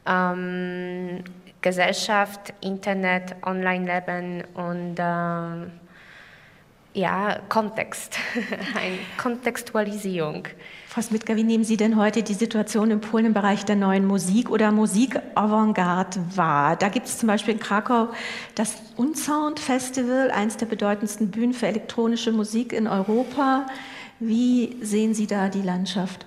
[0.07, 1.23] ähm,
[1.61, 5.69] Gesellschaft, Internet, Online-Leben und äh,
[6.93, 8.17] ja, Kontext,
[8.75, 10.47] eine Kontextualisierung.
[10.87, 14.05] Frau Smitka, wie nehmen Sie denn heute die Situation in Polen im Bereich der neuen
[14.05, 16.75] Musik oder Musik-Avantgarde wahr?
[16.75, 18.09] Da gibt es zum Beispiel in Krakau
[18.55, 23.67] das Unsound Festival, eines der bedeutendsten Bühnen für elektronische Musik in Europa.
[24.19, 26.25] Wie sehen Sie da die Landschaft?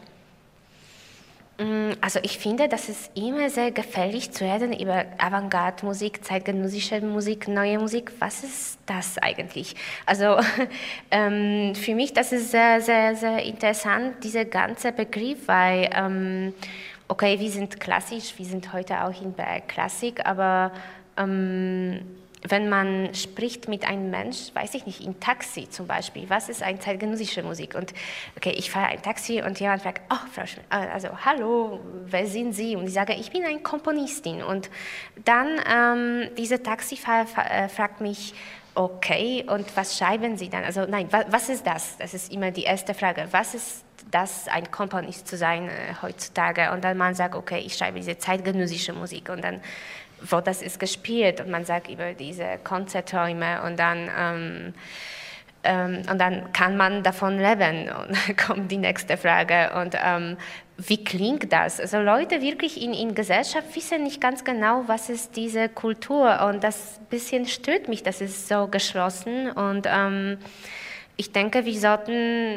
[1.58, 7.48] Mm, also ich finde, das ist immer sehr gefährlich zu reden über Avantgarde-Musik, zeitgenössische Musik,
[7.48, 8.12] neue Musik.
[8.18, 9.74] Was ist das eigentlich?
[10.06, 10.38] Also
[11.10, 16.54] ähm, für mich, das ist sehr, sehr, sehr interessant, dieser ganze Begriff, weil, ähm,
[17.08, 20.72] okay, wir sind klassisch, wir sind heute auch in der Klassik, aber
[21.18, 22.00] ähm,
[22.48, 26.62] wenn man spricht mit einem Mensch, weiß ich nicht, im Taxi zum Beispiel, was ist
[26.62, 27.74] eine zeitgenössische Musik?
[27.74, 27.94] Und
[28.36, 32.26] okay, ich fahre ein Taxi und jemand fragt, oh, Frau Schmidt, äh, also hallo, wer
[32.26, 32.74] sind Sie?
[32.76, 34.42] Und ich sage, ich bin eine Komponistin.
[34.42, 34.70] Und
[35.24, 38.34] dann ähm, dieser Taxifahrer äh, fragt mich,
[38.74, 40.64] okay, und was schreiben Sie dann?
[40.64, 41.96] Also nein, was, was ist das?
[41.98, 43.28] Das ist immer die erste Frage.
[43.30, 46.72] Was ist das, ein Komponist zu sein äh, heutzutage?
[46.72, 49.28] Und dann man sagt, okay, ich schreibe diese zeitgenössische Musik.
[49.28, 49.60] Und dann
[50.28, 54.74] wo das ist gespielt und man sagt über diese Konzerträume und dann ähm,
[55.64, 57.88] ähm, und dann kann man davon leben
[58.28, 60.36] und kommt die nächste Frage und ähm,
[60.78, 61.78] wie klingt das?
[61.78, 66.64] Also Leute wirklich in, in Gesellschaft wissen nicht ganz genau, was ist diese Kultur und
[66.64, 70.38] das bisschen stört mich, das ist so geschlossen und ähm,
[71.16, 72.56] ich denke, wir sollten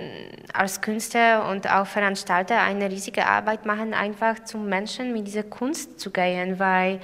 [0.54, 6.00] als Künstler und auch Veranstalter eine riesige Arbeit machen, einfach zum Menschen mit dieser Kunst
[6.00, 7.00] zu gehen, weil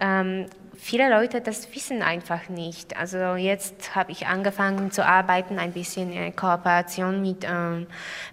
[0.00, 2.96] ähm, viele Leute das wissen einfach nicht.
[2.96, 7.86] Also jetzt habe ich angefangen zu arbeiten, ein bisschen in Kooperation mit ähm,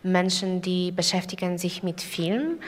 [0.03, 2.59] Menschen, die beschäftigen sich mit Film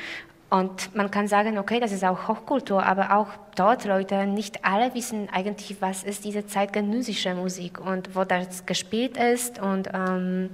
[0.50, 4.94] und man kann sagen, okay, das ist auch Hochkultur, aber auch dort Leute, nicht alle
[4.94, 10.52] wissen eigentlich, was ist diese zeitgenössische Musik und wo das gespielt ist und ähm,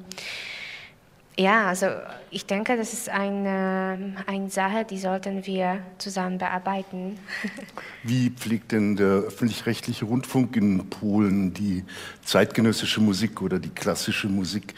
[1.38, 1.88] ja, also
[2.30, 7.18] ich denke, das ist eine, eine Sache, die sollten wir zusammen bearbeiten.
[8.04, 11.84] Wie pflegt denn der öffentlich-rechtliche Rundfunk in Polen die
[12.24, 14.74] zeitgenössische Musik oder die klassische Musik?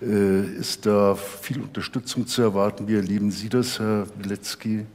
[0.00, 2.86] Äh, ist da viel Unterstützung zu erwarten?
[2.86, 4.86] Wie erleben Sie das, Herr Wilecki?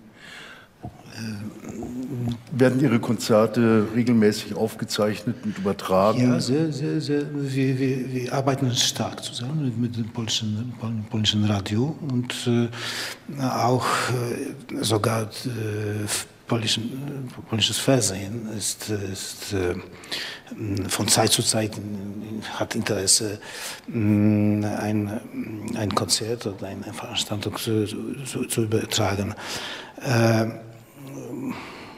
[2.52, 6.22] Werden Ihre Konzerte regelmäßig aufgezeichnet und übertragen?
[6.22, 7.24] Ja, sehr, sehr, sehr.
[7.34, 10.74] Wir, wir, wir arbeiten stark zusammen mit, dem polnischen,
[11.10, 12.68] polnischen Radio und äh,
[13.42, 15.28] auch äh, sogar äh,
[16.48, 19.76] polnischen, polnisches Fernsehen ist, ist äh,
[20.90, 21.72] von Zeit zu Zeit
[22.60, 23.40] hat Interesse,
[23.88, 24.66] ein,
[25.76, 27.86] ein Konzert oder eine Veranstaltung zu,
[28.26, 29.34] zu, zu übertragen.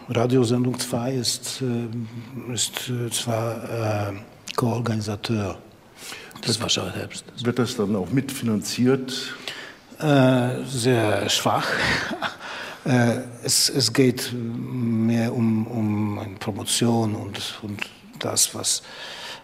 [0.09, 4.13] Radiosendung 2 ist, äh, ist äh, zwar äh,
[4.55, 5.57] Co-Organisateur
[6.45, 7.25] des Warschauer Herbst.
[7.43, 9.35] Wird das dann auch mitfinanziert?
[9.99, 11.67] Äh, sehr schwach.
[12.85, 17.79] Äh, es, es geht mehr um, um Promotion und, und
[18.19, 18.83] das, was,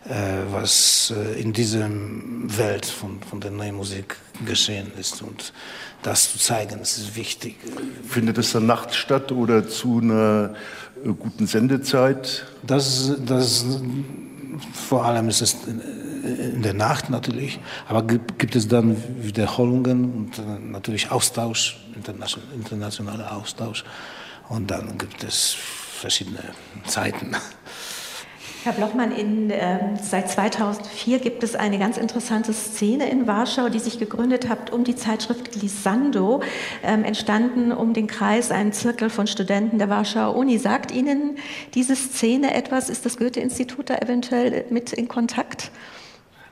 [0.06, 5.22] was in dieser Welt von, von der neuen Musik geschehen ist.
[5.22, 5.54] Und
[6.02, 6.80] das zu zeigen.
[6.80, 7.58] Das ist wichtig.
[8.08, 10.54] Findet es dann nachts statt oder zu einer
[11.04, 12.46] äh, guten Sendezeit?
[12.64, 13.66] Das, das,
[14.74, 20.42] vor allem ist es in der Nacht natürlich, aber gibt es dann Wiederholungen und äh,
[20.60, 21.80] natürlich Austausch,
[22.54, 23.86] internationaler Austausch
[24.50, 25.56] und dann gibt es
[26.00, 26.44] verschiedene
[26.86, 27.36] Zeiten.
[28.66, 33.80] Herr Blochmann, in, äh, seit 2004 gibt es eine ganz interessante Szene in Warschau, die
[33.80, 36.44] sich gegründet hat um die Zeitschrift Glissando,
[36.84, 40.58] ähm, entstanden um den Kreis, ein Zirkel von Studenten der Warschauer Uni.
[40.58, 41.38] Sagt Ihnen
[41.74, 42.90] diese Szene etwas?
[42.90, 45.72] Ist das Goethe-Institut da eventuell mit in Kontakt?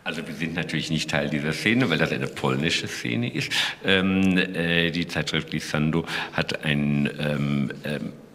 [0.06, 3.52] Also wir sind natürlich nicht Teil dieser Szene, weil das eine polnische Szene ist.
[3.84, 8.27] Ähm, äh, die Zeitschrift Glissando hat ein ähm, ähm äh,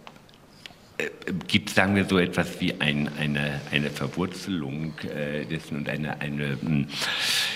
[1.49, 6.59] gibt, sagen wir so etwas wie ein, eine, eine Verwurzelung äh, dessen und eine, eine
[6.61, 6.87] hm,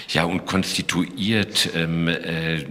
[0.08, 2.64] ja und konstituiert ähm, äh,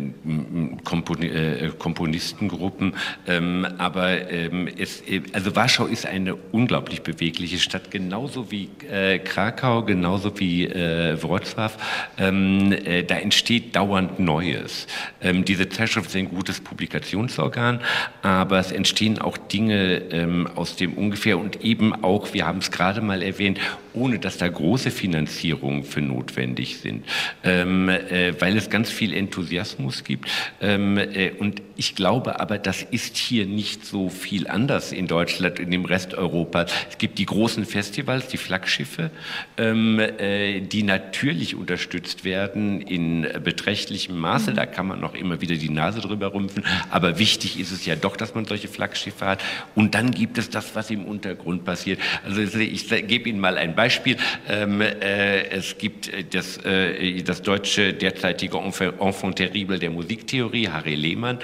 [0.83, 2.93] Komponi äh, Komponistengruppen,
[3.27, 9.19] ähm, aber ähm, es, äh, also Warschau ist eine unglaublich bewegliche Stadt, genauso wie äh,
[9.19, 11.71] Krakau, genauso wie Wrocław.
[12.17, 12.75] Ähm,
[13.07, 14.87] da entsteht dauernd Neues.
[15.21, 17.79] Ähm, diese Zeitschrift ist ein gutes Publikationsorgan,
[18.21, 22.57] aber es entstehen auch Dinge ähm, aus aus dem ungefähr und eben auch, wir haben
[22.57, 23.59] es gerade mal erwähnt,
[23.93, 27.05] ohne dass da große Finanzierungen für notwendig sind,
[27.43, 30.27] ähm, äh, weil es ganz viel Enthusiasmus gibt.
[30.59, 35.59] Ähm, äh, und ich glaube aber, das ist hier nicht so viel anders in Deutschland,
[35.59, 36.71] in dem Rest Europas.
[36.89, 39.11] Es gibt die großen Festivals, die Flaggschiffe,
[39.57, 44.53] ähm, äh, die natürlich unterstützt werden in beträchtlichem Maße.
[44.53, 46.63] Da kann man noch immer wieder die Nase drüber rümpfen.
[46.89, 49.43] Aber wichtig ist es ja doch, dass man solche Flaggschiffe hat.
[49.75, 51.99] Und dann gibt es das, was im Untergrund passiert.
[52.25, 54.17] Also ich gebe Ihnen mal ein Beispiel.
[54.47, 60.95] Ähm, äh, es gibt äh, das, äh, das deutsche derzeitige Enfant terrible der Musiktheorie, Harry
[60.95, 61.39] Lehmann.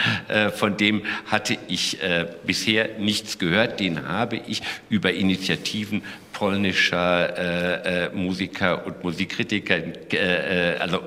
[0.56, 1.98] von dem hatte ich
[2.46, 3.80] bisher nichts gehört.
[3.80, 6.02] Den habe ich über Initiativen
[6.42, 9.78] polnischer äh, äh, Musiker und Musikkritiker,
[10.12, 11.04] äh, also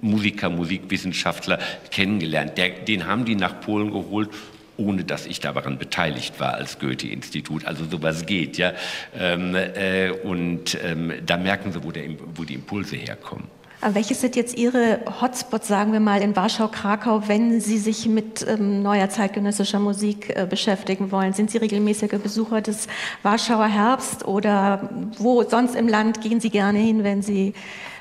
[0.00, 1.58] Musiker, Musikwissenschaftler
[1.90, 2.58] kennengelernt.
[2.58, 4.30] Der, den haben die nach Polen geholt
[4.76, 7.64] ohne dass ich daran beteiligt war als Goethe-Institut.
[7.64, 8.72] Also sowas geht, ja.
[9.18, 12.04] Ähm, äh, und ähm, da merken Sie, wo, der,
[12.34, 13.44] wo die Impulse herkommen.
[13.82, 18.06] Aber welche sind jetzt Ihre Hotspots, sagen wir mal, in Warschau, Krakau, wenn Sie sich
[18.06, 21.32] mit ähm, neuer zeitgenössischer Musik äh, beschäftigen wollen?
[21.32, 22.86] Sind Sie regelmäßige Besucher des
[23.24, 27.54] Warschauer Herbst oder wo sonst im Land gehen Sie gerne hin, wenn Sie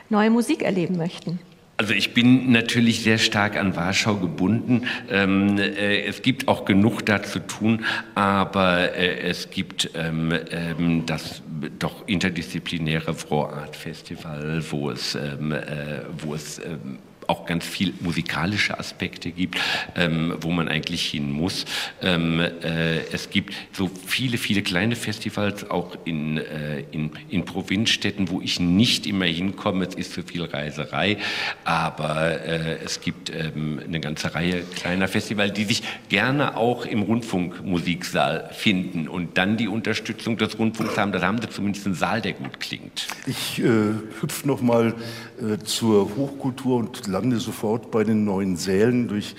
[0.09, 1.39] neue Musik erleben möchten?
[1.81, 4.83] Also ich bin natürlich sehr stark an Warschau gebunden.
[5.09, 11.07] Ähm, äh, es gibt auch genug da zu tun, aber äh, es gibt ähm, ähm,
[11.07, 11.41] das
[11.79, 16.99] doch interdisziplinäre Froh Art Festival, wo es, ähm, äh, wo es ähm,
[17.31, 19.57] auch ganz viel musikalische Aspekte gibt,
[19.95, 21.63] ähm, wo man eigentlich hin muss.
[22.01, 28.29] Ähm, äh, es gibt so viele, viele kleine Festivals auch in, äh, in, in Provinzstädten,
[28.29, 29.85] wo ich nicht immer hinkomme.
[29.85, 31.17] Es ist zu viel Reiserei,
[31.63, 37.01] aber äh, es gibt ähm, eine ganze Reihe kleiner Festivals, die sich gerne auch im
[37.01, 41.13] Rundfunkmusiksaal finden und dann die Unterstützung des Rundfunks haben.
[41.13, 43.07] Da haben sie zumindest einen Saal, der gut klingt.
[43.25, 44.95] Ich äh, hüpfe noch mal
[45.41, 49.07] äh, zur Hochkultur und lande sofort bei den neuen Sälen.
[49.07, 49.35] Durch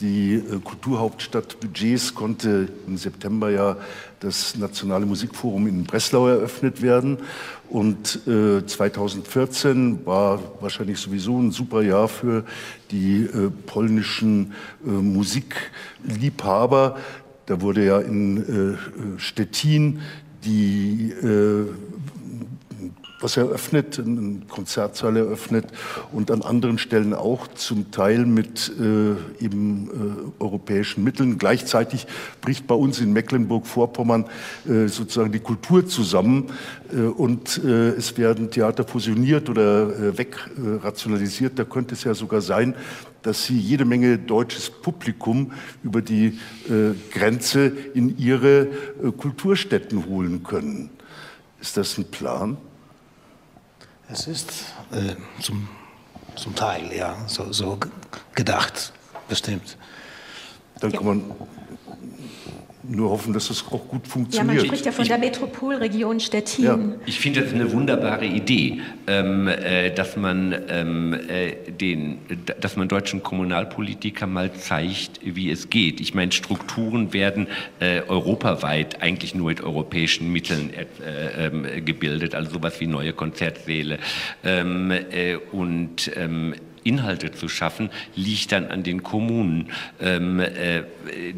[0.00, 3.76] die äh, Kulturhauptstadt Budgets konnte im September ja
[4.20, 7.18] das Nationale Musikforum in Breslau eröffnet werden.
[7.68, 12.44] Und äh, 2014 war wahrscheinlich sowieso ein super Jahr für
[12.92, 14.52] die äh, polnischen
[14.86, 16.98] äh, Musikliebhaber.
[17.46, 20.00] Da wurde ja in äh, Stettin
[20.44, 21.12] die
[23.20, 25.66] was eröffnet, einen Konzertsaal eröffnet
[26.12, 31.38] und an anderen Stellen auch zum Teil mit äh, eben äh, europäischen Mitteln.
[31.38, 32.06] Gleichzeitig
[32.40, 34.26] bricht bei uns in Mecklenburg-Vorpommern
[34.68, 36.50] äh, sozusagen die Kultur zusammen
[36.92, 41.58] äh, und äh, es werden Theater fusioniert oder äh, wegrationalisiert.
[41.58, 42.74] Da könnte es ja sogar sein,
[43.22, 45.50] dass sie jede Menge deutsches Publikum
[45.82, 46.38] über die
[47.10, 48.68] Grenze in ihre
[49.16, 50.90] Kulturstätten holen können.
[51.60, 52.56] Ist das ein Plan?
[54.10, 54.50] Es ist
[54.90, 55.68] äh, zum,
[56.34, 57.78] zum Teil, ja, so, so
[58.34, 58.92] gedacht,
[59.28, 59.76] bestimmt.
[60.80, 61.34] Dann kann man
[62.88, 64.56] nur hoffen, dass es auch gut funktioniert.
[64.56, 66.64] Ja, man spricht ja von der Metropolregion Stettin.
[66.64, 66.78] Ja.
[67.06, 72.18] Ich finde das eine wunderbare Idee, ähm, äh, dass, man, ähm, äh, den,
[72.60, 76.00] dass man deutschen Kommunalpolitikern mal zeigt, wie es geht.
[76.00, 77.46] Ich meine, Strukturen werden
[77.80, 83.98] äh, europaweit eigentlich nur mit europäischen Mitteln äh, ähm, gebildet, also sowas wie neue Konzertsäle.
[84.44, 89.70] Ähm, äh, und ähm, Inhalte zu schaffen, liegt dann an den Kommunen.
[90.00, 90.82] Ähm, äh,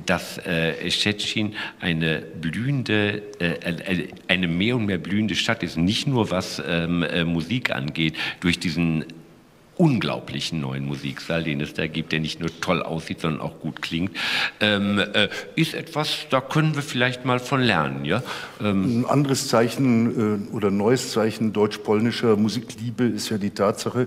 [0.07, 0.75] dass äh,
[1.81, 7.03] eine blühende, äh, äh, eine mehr und mehr blühende Stadt ist, nicht nur was ähm,
[7.03, 9.05] äh, Musik angeht, durch diesen
[9.81, 13.81] unglaublichen neuen Musiksaal, den es da gibt, der nicht nur toll aussieht, sondern auch gut
[13.81, 14.15] klingt,
[14.61, 18.05] ähm, äh, ist etwas, da können wir vielleicht mal von lernen.
[18.05, 18.23] Ja?
[18.61, 24.07] Ähm Ein anderes Zeichen äh, oder neues Zeichen deutsch-polnischer Musikliebe ist ja die Tatsache,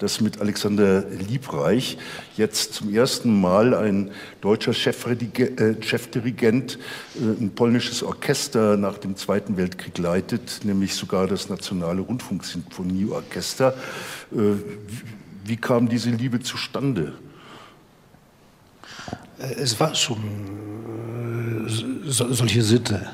[0.00, 1.98] dass mit Alexander Liebreich
[2.36, 4.10] jetzt zum ersten Mal ein
[4.40, 6.80] deutscher Chefdirigent, äh, Chefdirigent
[7.14, 13.74] äh, ein polnisches Orchester nach dem Zweiten Weltkrieg leitet, nämlich sogar das Nationale Rundfunksinfonieorchester.
[15.44, 17.14] Äh, wie kam diese Liebe zustande?
[19.38, 21.70] Äh, es war schon äh,
[22.10, 23.08] solche Sitte,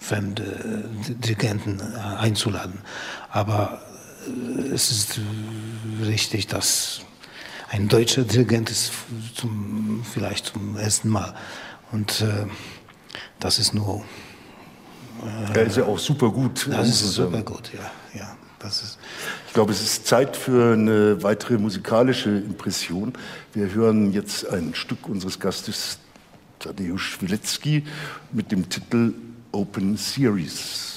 [0.00, 2.78] fremde Dirigenten einzuladen.
[3.30, 3.82] Aber
[4.72, 5.20] es ist
[6.04, 7.00] richtig, dass
[7.68, 8.92] ein deutscher Dirigent ist
[9.34, 11.34] zum, vielleicht zum ersten Mal.
[11.92, 12.46] Und äh,
[13.40, 14.04] das ist nur.
[15.52, 16.68] Äh, er ist ja auch super gut.
[16.70, 18.18] Das ist super gut, ja.
[18.18, 18.36] ja.
[18.58, 18.98] Das ist
[19.56, 23.14] glaube, es ist Zeit für eine weitere musikalische Impression.
[23.54, 25.98] Wir hören jetzt ein Stück unseres Gastes
[26.58, 27.82] Tadeusz Wilecki
[28.32, 29.14] mit dem Titel
[29.52, 30.95] Open Series.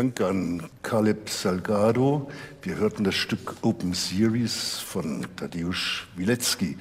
[0.00, 2.30] Dank an Caleb Salgado.
[2.62, 6.78] Wir hörten das Stück Open Series von Tadeusz Wilecki.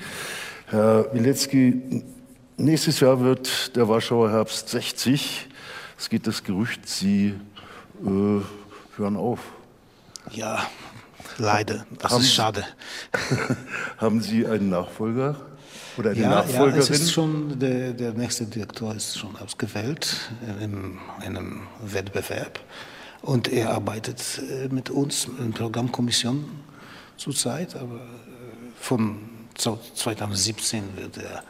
[0.67, 2.05] Herr Wilecki,
[2.55, 5.49] nächstes Jahr wird der Warschauer Herbst 60.
[5.97, 7.33] Es geht das Gerücht, Sie
[8.05, 8.07] äh,
[8.95, 9.41] hören auf.
[10.31, 10.65] Ja,
[11.37, 11.85] leider.
[11.99, 12.63] Das haben, ist schade.
[13.97, 15.35] haben Sie einen Nachfolger?
[15.97, 16.75] Oder die ja, Nachfolgerin?
[16.75, 22.61] Ja, es ist schon, der, der nächste Direktor ist schon ausgewählt in einem Wettbewerb.
[23.21, 26.45] Und er arbeitet äh, mit uns in der Programmkommission
[27.17, 27.99] zurzeit, aber äh,
[28.79, 29.17] von
[29.55, 31.43] 2017 wird er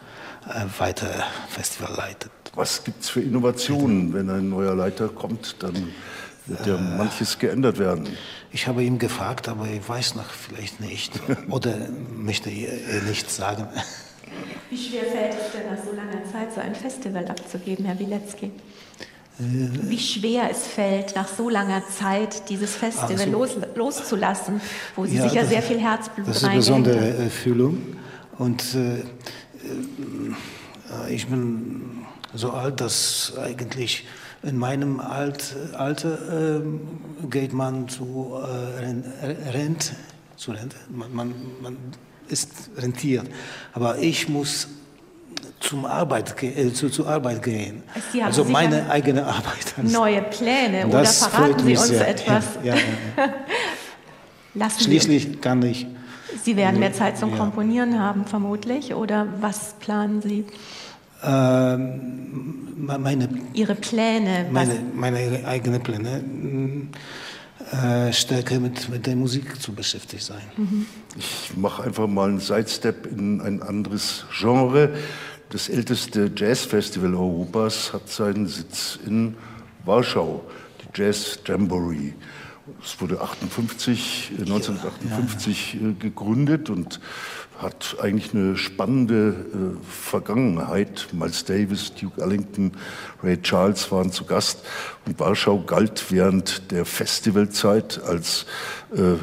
[0.49, 2.31] äh, weiter Festival leiten.
[2.55, 5.57] Was gibt es für Innovationen, wenn ein neuer Leiter kommt?
[5.59, 5.93] Dann
[6.47, 8.07] wird ja manches geändert werden.
[8.51, 11.13] Ich habe ihn gefragt, aber er weiß noch vielleicht nicht.
[11.49, 11.75] Oder
[12.15, 13.67] möchte er nicht sagen.
[14.71, 18.51] Wie schwer fällt es denn nach so langer Zeit, so ein Festival abzugeben, Herr Wilecki?
[19.39, 24.59] Wie schwer es fällt, nach so langer Zeit dieses Festival also, los, loszulassen,
[24.95, 27.77] wo Sie ja, sicher sehr viel Herzblut Das ist eine besondere äh, Fühlung.
[28.37, 29.03] Und äh, äh,
[31.13, 34.05] ich bin so alt, dass eigentlich
[34.43, 36.61] in meinem alt, Alter äh,
[37.29, 39.95] geht man zu äh, Rente,
[40.35, 40.75] zu Rente.
[40.89, 41.77] Man, man, man
[42.27, 43.27] ist rentiert.
[43.73, 44.67] Aber ich muss
[45.59, 47.83] zum Arbeit, äh, zu, zur Arbeit gehen.
[48.23, 49.73] also meine eigene Arbeit.
[49.81, 52.07] Neue Pläne oder verraten Sie uns sehr.
[52.07, 52.45] etwas?
[52.63, 52.81] Ja, ja,
[54.55, 54.69] ja.
[54.79, 55.85] Schließlich kann ich.
[56.43, 60.45] Sie werden mehr Zeit zum Komponieren haben, vermutlich, oder was planen Sie?
[61.23, 64.45] Ähm, meine, Ihre Pläne?
[64.51, 66.23] Meine, meine eigenen Pläne.
[67.71, 70.41] Äh, stärker mit, mit der Musik zu beschäftigt sein.
[70.55, 70.85] Mhm.
[71.17, 74.93] Ich mache einfach mal einen Sidestep in ein anderes Genre.
[75.49, 79.35] Das älteste Jazzfestival Europas hat seinen Sitz in
[79.83, 80.43] Warschau,
[80.81, 82.13] die Jazz Jamboree.
[82.83, 85.89] Es wurde 58, 1958 ja, ja.
[85.89, 87.01] Äh, gegründet und
[87.59, 91.07] hat eigentlich eine spannende äh, Vergangenheit.
[91.11, 92.71] Miles Davis, Duke Ellington,
[93.21, 94.65] Ray Charles waren zu Gast
[95.05, 98.45] und Warschau galt während der Festivalzeit als
[98.95, 99.15] äh,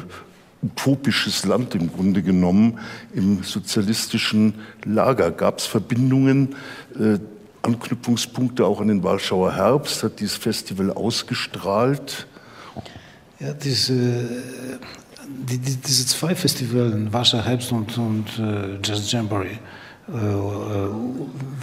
[0.61, 2.79] utopisches Land im Grunde genommen
[3.13, 5.31] im sozialistischen Lager.
[5.31, 6.55] Gab es Verbindungen,
[6.99, 7.17] äh,
[7.63, 10.03] Anknüpfungspunkte auch an den Warschauer Herbst?
[10.03, 12.27] Hat dieses Festival ausgestrahlt?
[13.39, 14.25] Ja, diese,
[15.27, 19.59] die, die, diese zwei Festivals, Warschauer Herbst und, und äh, Jazz Jamboree,
[20.07, 20.89] äh, äh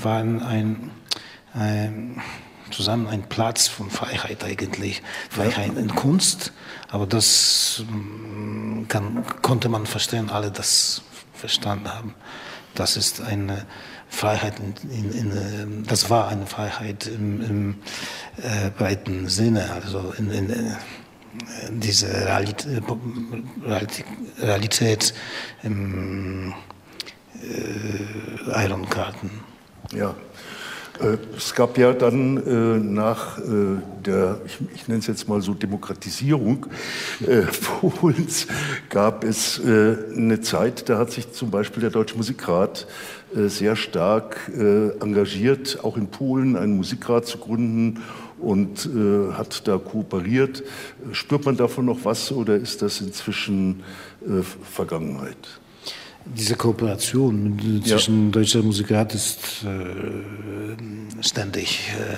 [0.02, 0.90] waren ein,
[1.54, 2.22] ein
[2.70, 5.02] zusammen ein Platz von Freiheit eigentlich.
[5.30, 6.52] Freiheit in Kunst,
[6.90, 11.02] aber das mm, kann, konnte man verstehen, alle das
[11.32, 12.14] verstanden haben.
[12.74, 13.66] Das ist eine
[14.08, 17.74] Freiheit, in, in, in, ähm, das war eine Freiheit im, im
[18.42, 20.76] äh, breiten Sinne, also in, in äh,
[21.70, 22.82] diese Realität,
[24.38, 25.14] Realität
[25.62, 26.54] im
[27.42, 29.30] äh, Ironkarten.
[29.92, 30.14] Ja,
[31.00, 33.42] äh, es gab ja dann äh, nach äh,
[34.04, 36.66] der, ich, ich nenne es jetzt mal so Demokratisierung
[37.26, 37.42] äh,
[37.80, 38.46] Polens,
[38.90, 42.86] gab es äh, eine Zeit, da hat sich zum Beispiel der Deutsche Musikrat
[43.34, 44.50] äh, sehr stark
[45.00, 48.02] engagiert, auch in Polen einen Musikrat zu gründen
[48.44, 48.88] und
[49.32, 50.62] hat da kooperiert.
[51.12, 53.82] Spürt man davon noch was oder ist das inzwischen
[54.62, 55.36] Vergangenheit?
[56.26, 58.30] Diese Kooperation zwischen ja.
[58.32, 62.16] deutscher Musikrat ist äh, ständig äh,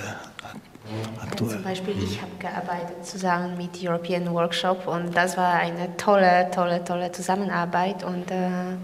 [1.20, 1.50] aktuell.
[1.50, 6.84] Zum Beispiel, ich habe gearbeitet zusammen mit European Workshop und das war eine tolle, tolle,
[6.84, 8.76] tolle Zusammenarbeit und äh,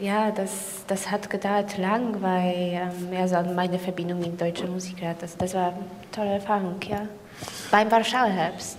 [0.00, 5.36] ja, das, das hat gedauert lang, weil ähm, also meine Verbindung mit deutscher Musikrat, das,
[5.36, 7.06] das war eine tolle Erfahrung, ja.
[7.70, 8.78] Beim Warschauer Herbst.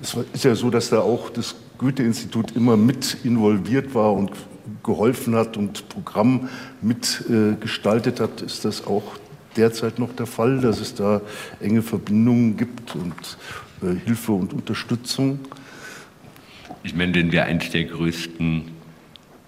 [0.00, 4.32] Es ist ja so, dass da auch das Goethe-Institut immer mit involviert war und
[4.82, 6.48] geholfen hat und Programm
[6.80, 9.02] mitgestaltet hat, ist das auch
[9.56, 11.20] derzeit noch der Fall, dass es da
[11.60, 13.14] enge Verbindungen gibt und
[13.82, 15.40] äh, Hilfe und Unterstützung?
[16.82, 18.77] Ich meine, wenn wir eines der größten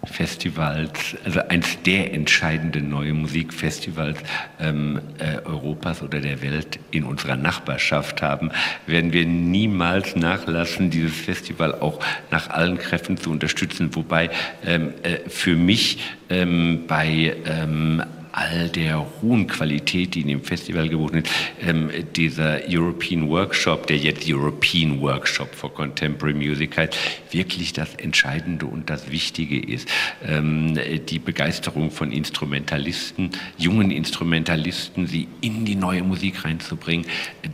[0.05, 4.18] Festivals, also eins der entscheidenden neue Musikfestivals
[4.59, 8.51] ähm, äh, Europas oder der Welt in unserer Nachbarschaft haben,
[8.86, 13.94] werden wir niemals nachlassen, dieses Festival auch nach allen Kräften zu unterstützen.
[13.94, 14.30] Wobei
[14.64, 15.98] ähm, äh, für mich
[16.30, 22.60] ähm, bei ähm, all der hohen Qualität, die in dem Festival geboten ist, ähm, dieser
[22.68, 26.96] European Workshop, der jetzt European Workshop for Contemporary Music heißt,
[27.30, 29.88] wirklich das Entscheidende und das Wichtige ist.
[30.26, 30.78] Ähm,
[31.08, 37.06] die Begeisterung von Instrumentalisten, jungen Instrumentalisten, sie in die neue Musik reinzubringen,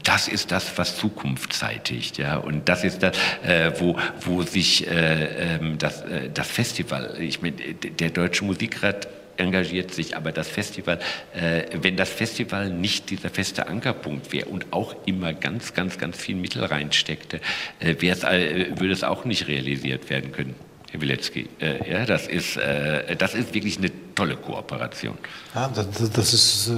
[0.04, 2.18] das ist das, was Zukunft zeitigt.
[2.18, 2.36] Ja?
[2.36, 7.42] Und das ist das, äh, wo, wo sich äh, ähm, das, äh, das Festival, ich
[7.42, 9.08] meine, der Deutsche Musikrat
[9.38, 10.98] engagiert sich, aber das Festival,
[11.34, 16.16] äh, wenn das Festival nicht dieser feste Ankerpunkt wäre und auch immer ganz, ganz, ganz
[16.16, 17.40] viel Mittel reinsteckte,
[17.80, 20.54] äh, äh, würde es auch nicht realisiert werden können.
[20.90, 25.18] Herr Wilecki, äh, ja, das ist, äh, das ist wirklich eine tolle Kooperation.
[25.54, 26.72] Ja, das, das ist äh,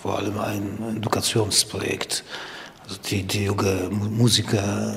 [0.00, 2.24] vor allem ein Edukationsprojekt.
[2.84, 4.96] Also die, die Musiker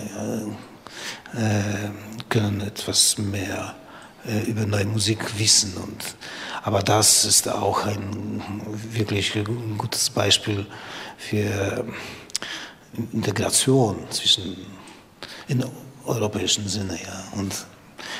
[2.29, 3.75] können etwas mehr
[4.47, 6.15] über neue Musik wissen und
[6.63, 8.41] aber das ist auch ein
[8.91, 9.37] wirklich
[9.77, 10.65] gutes Beispiel
[11.17, 11.85] für
[13.13, 14.57] Integration zwischen
[15.47, 15.63] in
[16.05, 16.95] europäischen Sinne.
[16.95, 17.39] Ja.
[17.39, 17.65] Und,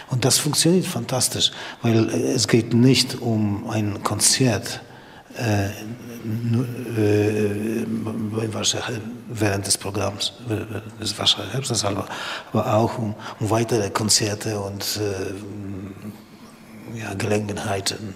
[0.09, 1.51] und das funktioniert fantastisch,
[1.81, 4.81] weil es geht nicht um ein Konzert
[5.37, 5.69] äh, äh,
[9.27, 10.33] während des Programms,
[11.01, 12.07] des Warschauer Herbstes, aber,
[12.53, 15.33] auch um, um weitere Konzerte und äh,
[16.95, 18.15] ja, Gelegenheiten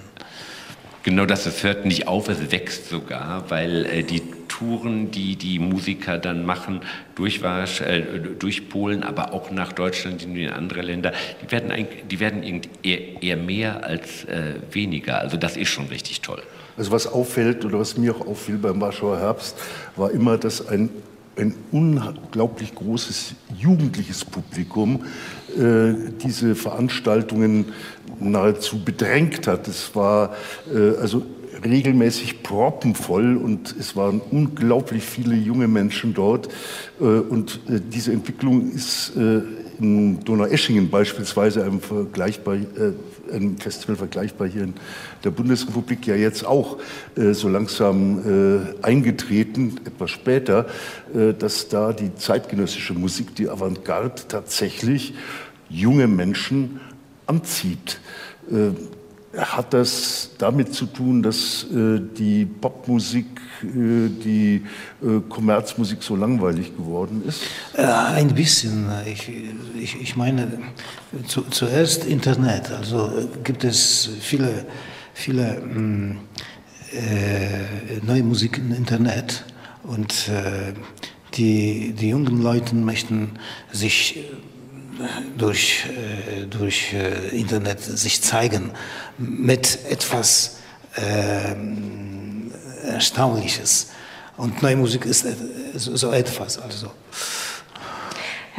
[1.03, 5.57] Genau das, es hört nicht auf, es wächst sogar, weil äh, die Touren, die die
[5.57, 6.81] Musiker dann machen,
[7.15, 8.03] durch, äh,
[8.37, 13.23] durch Polen, aber auch nach Deutschland und in andere Länder, die werden, die werden eher,
[13.23, 15.19] eher mehr als äh, weniger.
[15.19, 16.43] Also das ist schon richtig toll.
[16.77, 19.57] Also was auffällt oder was mir auch auffiel beim Warschauer Herbst,
[19.95, 20.89] war immer, dass ein
[21.39, 25.05] ein unglaublich großes jugendliches Publikum
[25.57, 27.67] äh, diese Veranstaltungen
[28.19, 29.67] nahezu bedrängt hat.
[29.67, 30.35] Es war
[30.73, 31.23] äh, also
[31.63, 36.47] regelmäßig proppenvoll und es waren unglaublich viele junge Menschen dort.
[36.99, 39.41] Äh, und äh, diese Entwicklung ist äh,
[39.79, 44.73] in Donaueschingen beispielsweise einem, vergleichbar, äh, einem Festival vergleichbar hier in
[45.23, 46.77] der Bundesrepublik ja jetzt auch
[47.15, 50.65] äh, so langsam eingetreten, etwas später,
[51.39, 55.13] dass da die zeitgenössische Musik, die Avantgarde tatsächlich
[55.69, 56.79] junge Menschen
[57.29, 57.99] anzieht.
[58.51, 58.71] Äh,
[59.37, 63.27] hat das damit zu tun, dass äh, die Popmusik,
[63.61, 64.63] äh, die
[65.03, 67.43] äh, Kommerzmusik so langweilig geworden ist?
[67.73, 68.89] Äh, ein bisschen.
[69.05, 69.31] Ich,
[69.79, 70.59] ich, ich meine,
[71.27, 72.71] zu, zuerst Internet.
[72.71, 74.65] Also äh, gibt es viele,
[75.13, 76.17] viele mm,
[76.93, 79.45] äh, neue Musik im Internet
[79.83, 80.29] und
[81.35, 83.31] die, die jungen Leute möchten
[83.71, 84.19] sich
[85.37, 88.71] durch, äh, durch äh, Internet sich zeigen
[89.17, 90.57] mit etwas
[90.95, 91.55] äh,
[92.87, 93.89] Erstaunliches.
[94.37, 95.25] Und neue Musik ist
[95.75, 96.57] so etwas.
[96.57, 96.91] Also.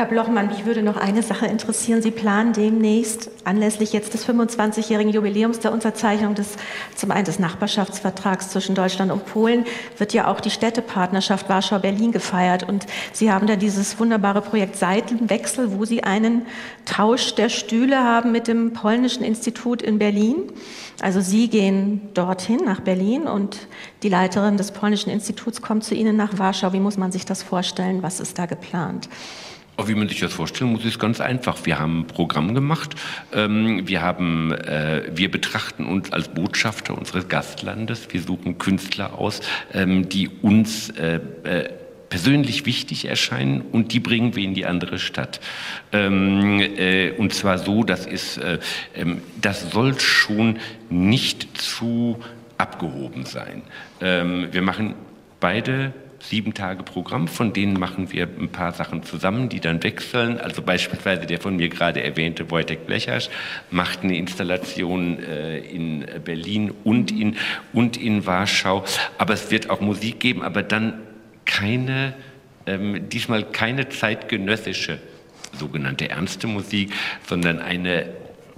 [0.00, 2.00] Herr Blochmann, mich würde noch eine Sache interessieren.
[2.00, 6.56] Sie planen demnächst anlässlich jetzt des 25-jährigen Jubiläums der Unterzeichnung des
[6.94, 9.66] zum einen des Nachbarschaftsvertrags zwischen Deutschland und Polen
[9.98, 15.78] wird ja auch die Städtepartnerschaft Warschau-Berlin gefeiert und Sie haben da dieses wunderbare Projekt Seitenwechsel,
[15.78, 16.46] wo Sie einen
[16.86, 20.44] Tausch der Stühle haben mit dem polnischen Institut in Berlin.
[21.02, 23.68] Also Sie gehen dorthin nach Berlin und
[24.02, 26.72] die Leiterin des polnischen Instituts kommt zu Ihnen nach Warschau.
[26.72, 28.02] Wie muss man sich das vorstellen?
[28.02, 29.10] Was ist da geplant?
[29.88, 31.58] Wie man sich das vorstellen muss, ist ganz einfach.
[31.64, 32.94] Wir haben ein Programm gemacht.
[33.32, 38.08] Ähm, wir, haben, äh, wir betrachten uns als Botschafter unseres Gastlandes.
[38.10, 39.40] Wir suchen Künstler aus,
[39.72, 41.70] ähm, die uns äh, äh,
[42.08, 45.40] persönlich wichtig erscheinen und die bringen wir in die andere Stadt.
[45.92, 46.60] Ähm,
[47.18, 48.40] und zwar so, das ist,
[49.40, 50.58] das soll schon
[50.88, 52.18] nicht zu
[52.58, 53.62] abgehoben sein.
[54.00, 54.96] wir machen
[55.38, 60.38] beide sieben Tage Programm, von denen machen wir ein paar Sachen zusammen, die dann wechseln.
[60.38, 63.30] Also beispielsweise der von mir gerade erwähnte Wojtek Blechers
[63.70, 67.36] macht eine Installation äh, in Berlin und in,
[67.72, 68.84] und in Warschau.
[69.18, 71.00] Aber es wird auch Musik geben, aber dann
[71.44, 72.14] keine,
[72.66, 74.98] ähm, diesmal keine zeitgenössische
[75.58, 76.92] sogenannte ernste Musik,
[77.26, 78.06] sondern eine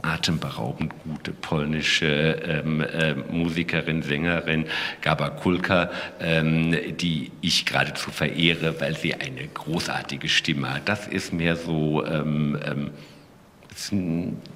[0.02, 4.66] atemberaubend gute polnische ähm, äh, Musikerin, Sängerin
[5.00, 5.90] Gaba Kulka,
[6.20, 10.88] ähm, die ich geradezu verehre, weil sie eine großartige Stimme hat.
[10.88, 12.90] Das ist mehr so ähm, ähm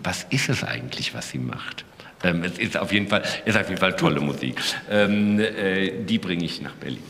[0.03, 1.87] was ist es eigentlich, was sie macht?
[2.23, 4.61] Ähm, es ist auf jeden Fall, ist auf jeden Fall tolle Musik.
[4.91, 7.03] Ähm, äh, die bringe ich nach Berlin.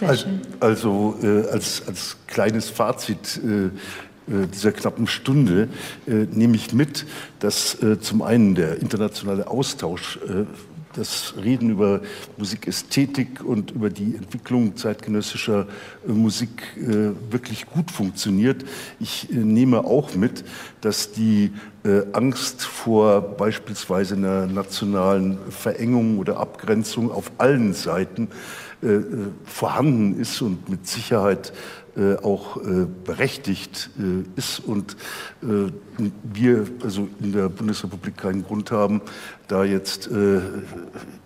[0.00, 0.26] Also,
[0.60, 3.70] also äh, als, als kleines Fazit äh, äh,
[4.26, 5.68] dieser knappen Stunde
[6.06, 7.06] äh, nehme ich mit,
[7.40, 10.18] dass äh, zum einen der internationale Austausch
[10.94, 12.00] das Reden über
[12.36, 15.66] Musikästhetik und über die Entwicklung zeitgenössischer
[16.06, 18.64] äh, Musik äh, wirklich gut funktioniert.
[19.00, 20.44] Ich äh, nehme auch mit,
[20.80, 21.52] dass die
[22.12, 28.28] Angst vor beispielsweise einer nationalen Verengung oder Abgrenzung auf allen Seiten
[29.44, 31.52] vorhanden ist und mit Sicherheit
[31.94, 34.96] äh, auch äh, berechtigt äh, ist und
[36.22, 39.02] wir also in der Bundesrepublik keinen Grund haben,
[39.48, 40.08] da jetzt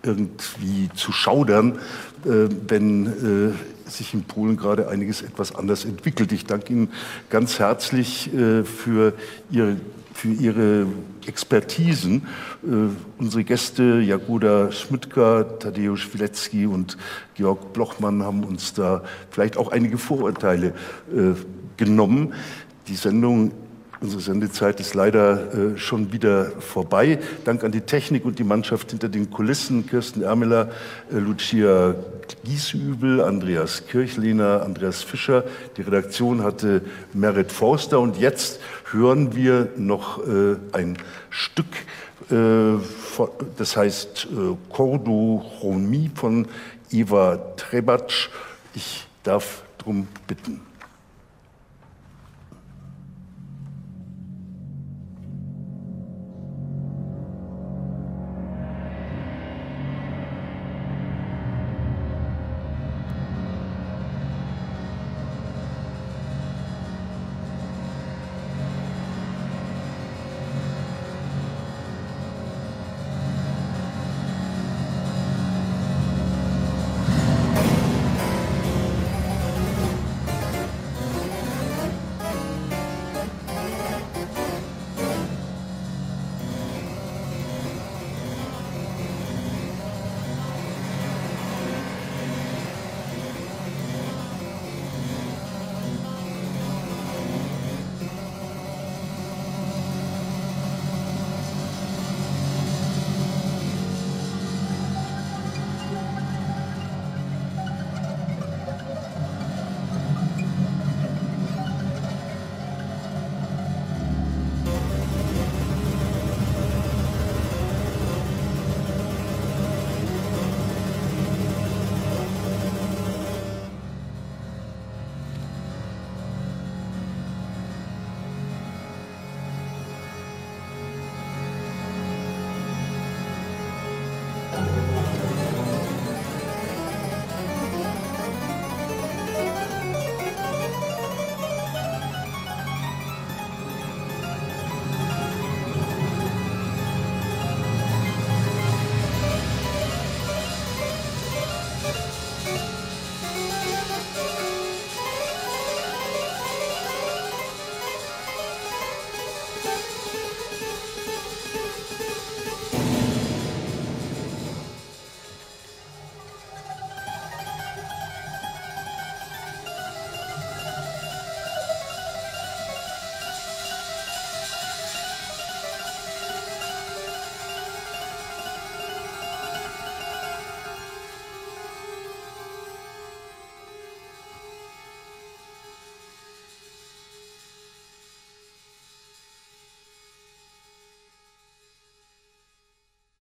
[0.03, 1.79] irgendwie zu schaudern,
[2.23, 3.55] wenn
[3.85, 6.31] sich in Polen gerade einiges etwas anders entwickelt.
[6.31, 6.89] Ich danke Ihnen
[7.29, 9.13] ganz herzlich für
[9.51, 9.77] Ihre
[10.17, 10.87] für ihre
[11.27, 12.23] Expertisen.
[12.63, 12.89] Äh,
[13.19, 16.97] unsere Gäste Jagoda Schmidtka, Tadeusz Wilecki und
[17.35, 20.73] Georg Blochmann haben uns da vielleicht auch einige Vorurteile
[21.13, 21.33] äh,
[21.77, 22.33] genommen.
[22.87, 23.51] Die Sendung
[23.99, 27.17] Unsere Sendezeit ist leider äh, schon wieder vorbei.
[27.45, 30.69] Dank an die Technik und die Mannschaft hinter den Kulissen, Kirsten Ermeler,
[31.11, 31.95] äh, Lucia
[32.43, 35.43] Giesübel, Andreas Kirchlehner, Andreas Fischer.
[35.77, 36.81] Die Redaktion hatte
[37.13, 38.59] Merit Forster und jetzt
[38.91, 40.97] hören wir noch äh, ein
[41.29, 41.65] Stück,
[42.29, 46.47] äh, von, das heißt äh, Cordochronie von
[46.91, 48.29] Eva Trebatsch.
[48.73, 50.66] Ich darf darum bitten.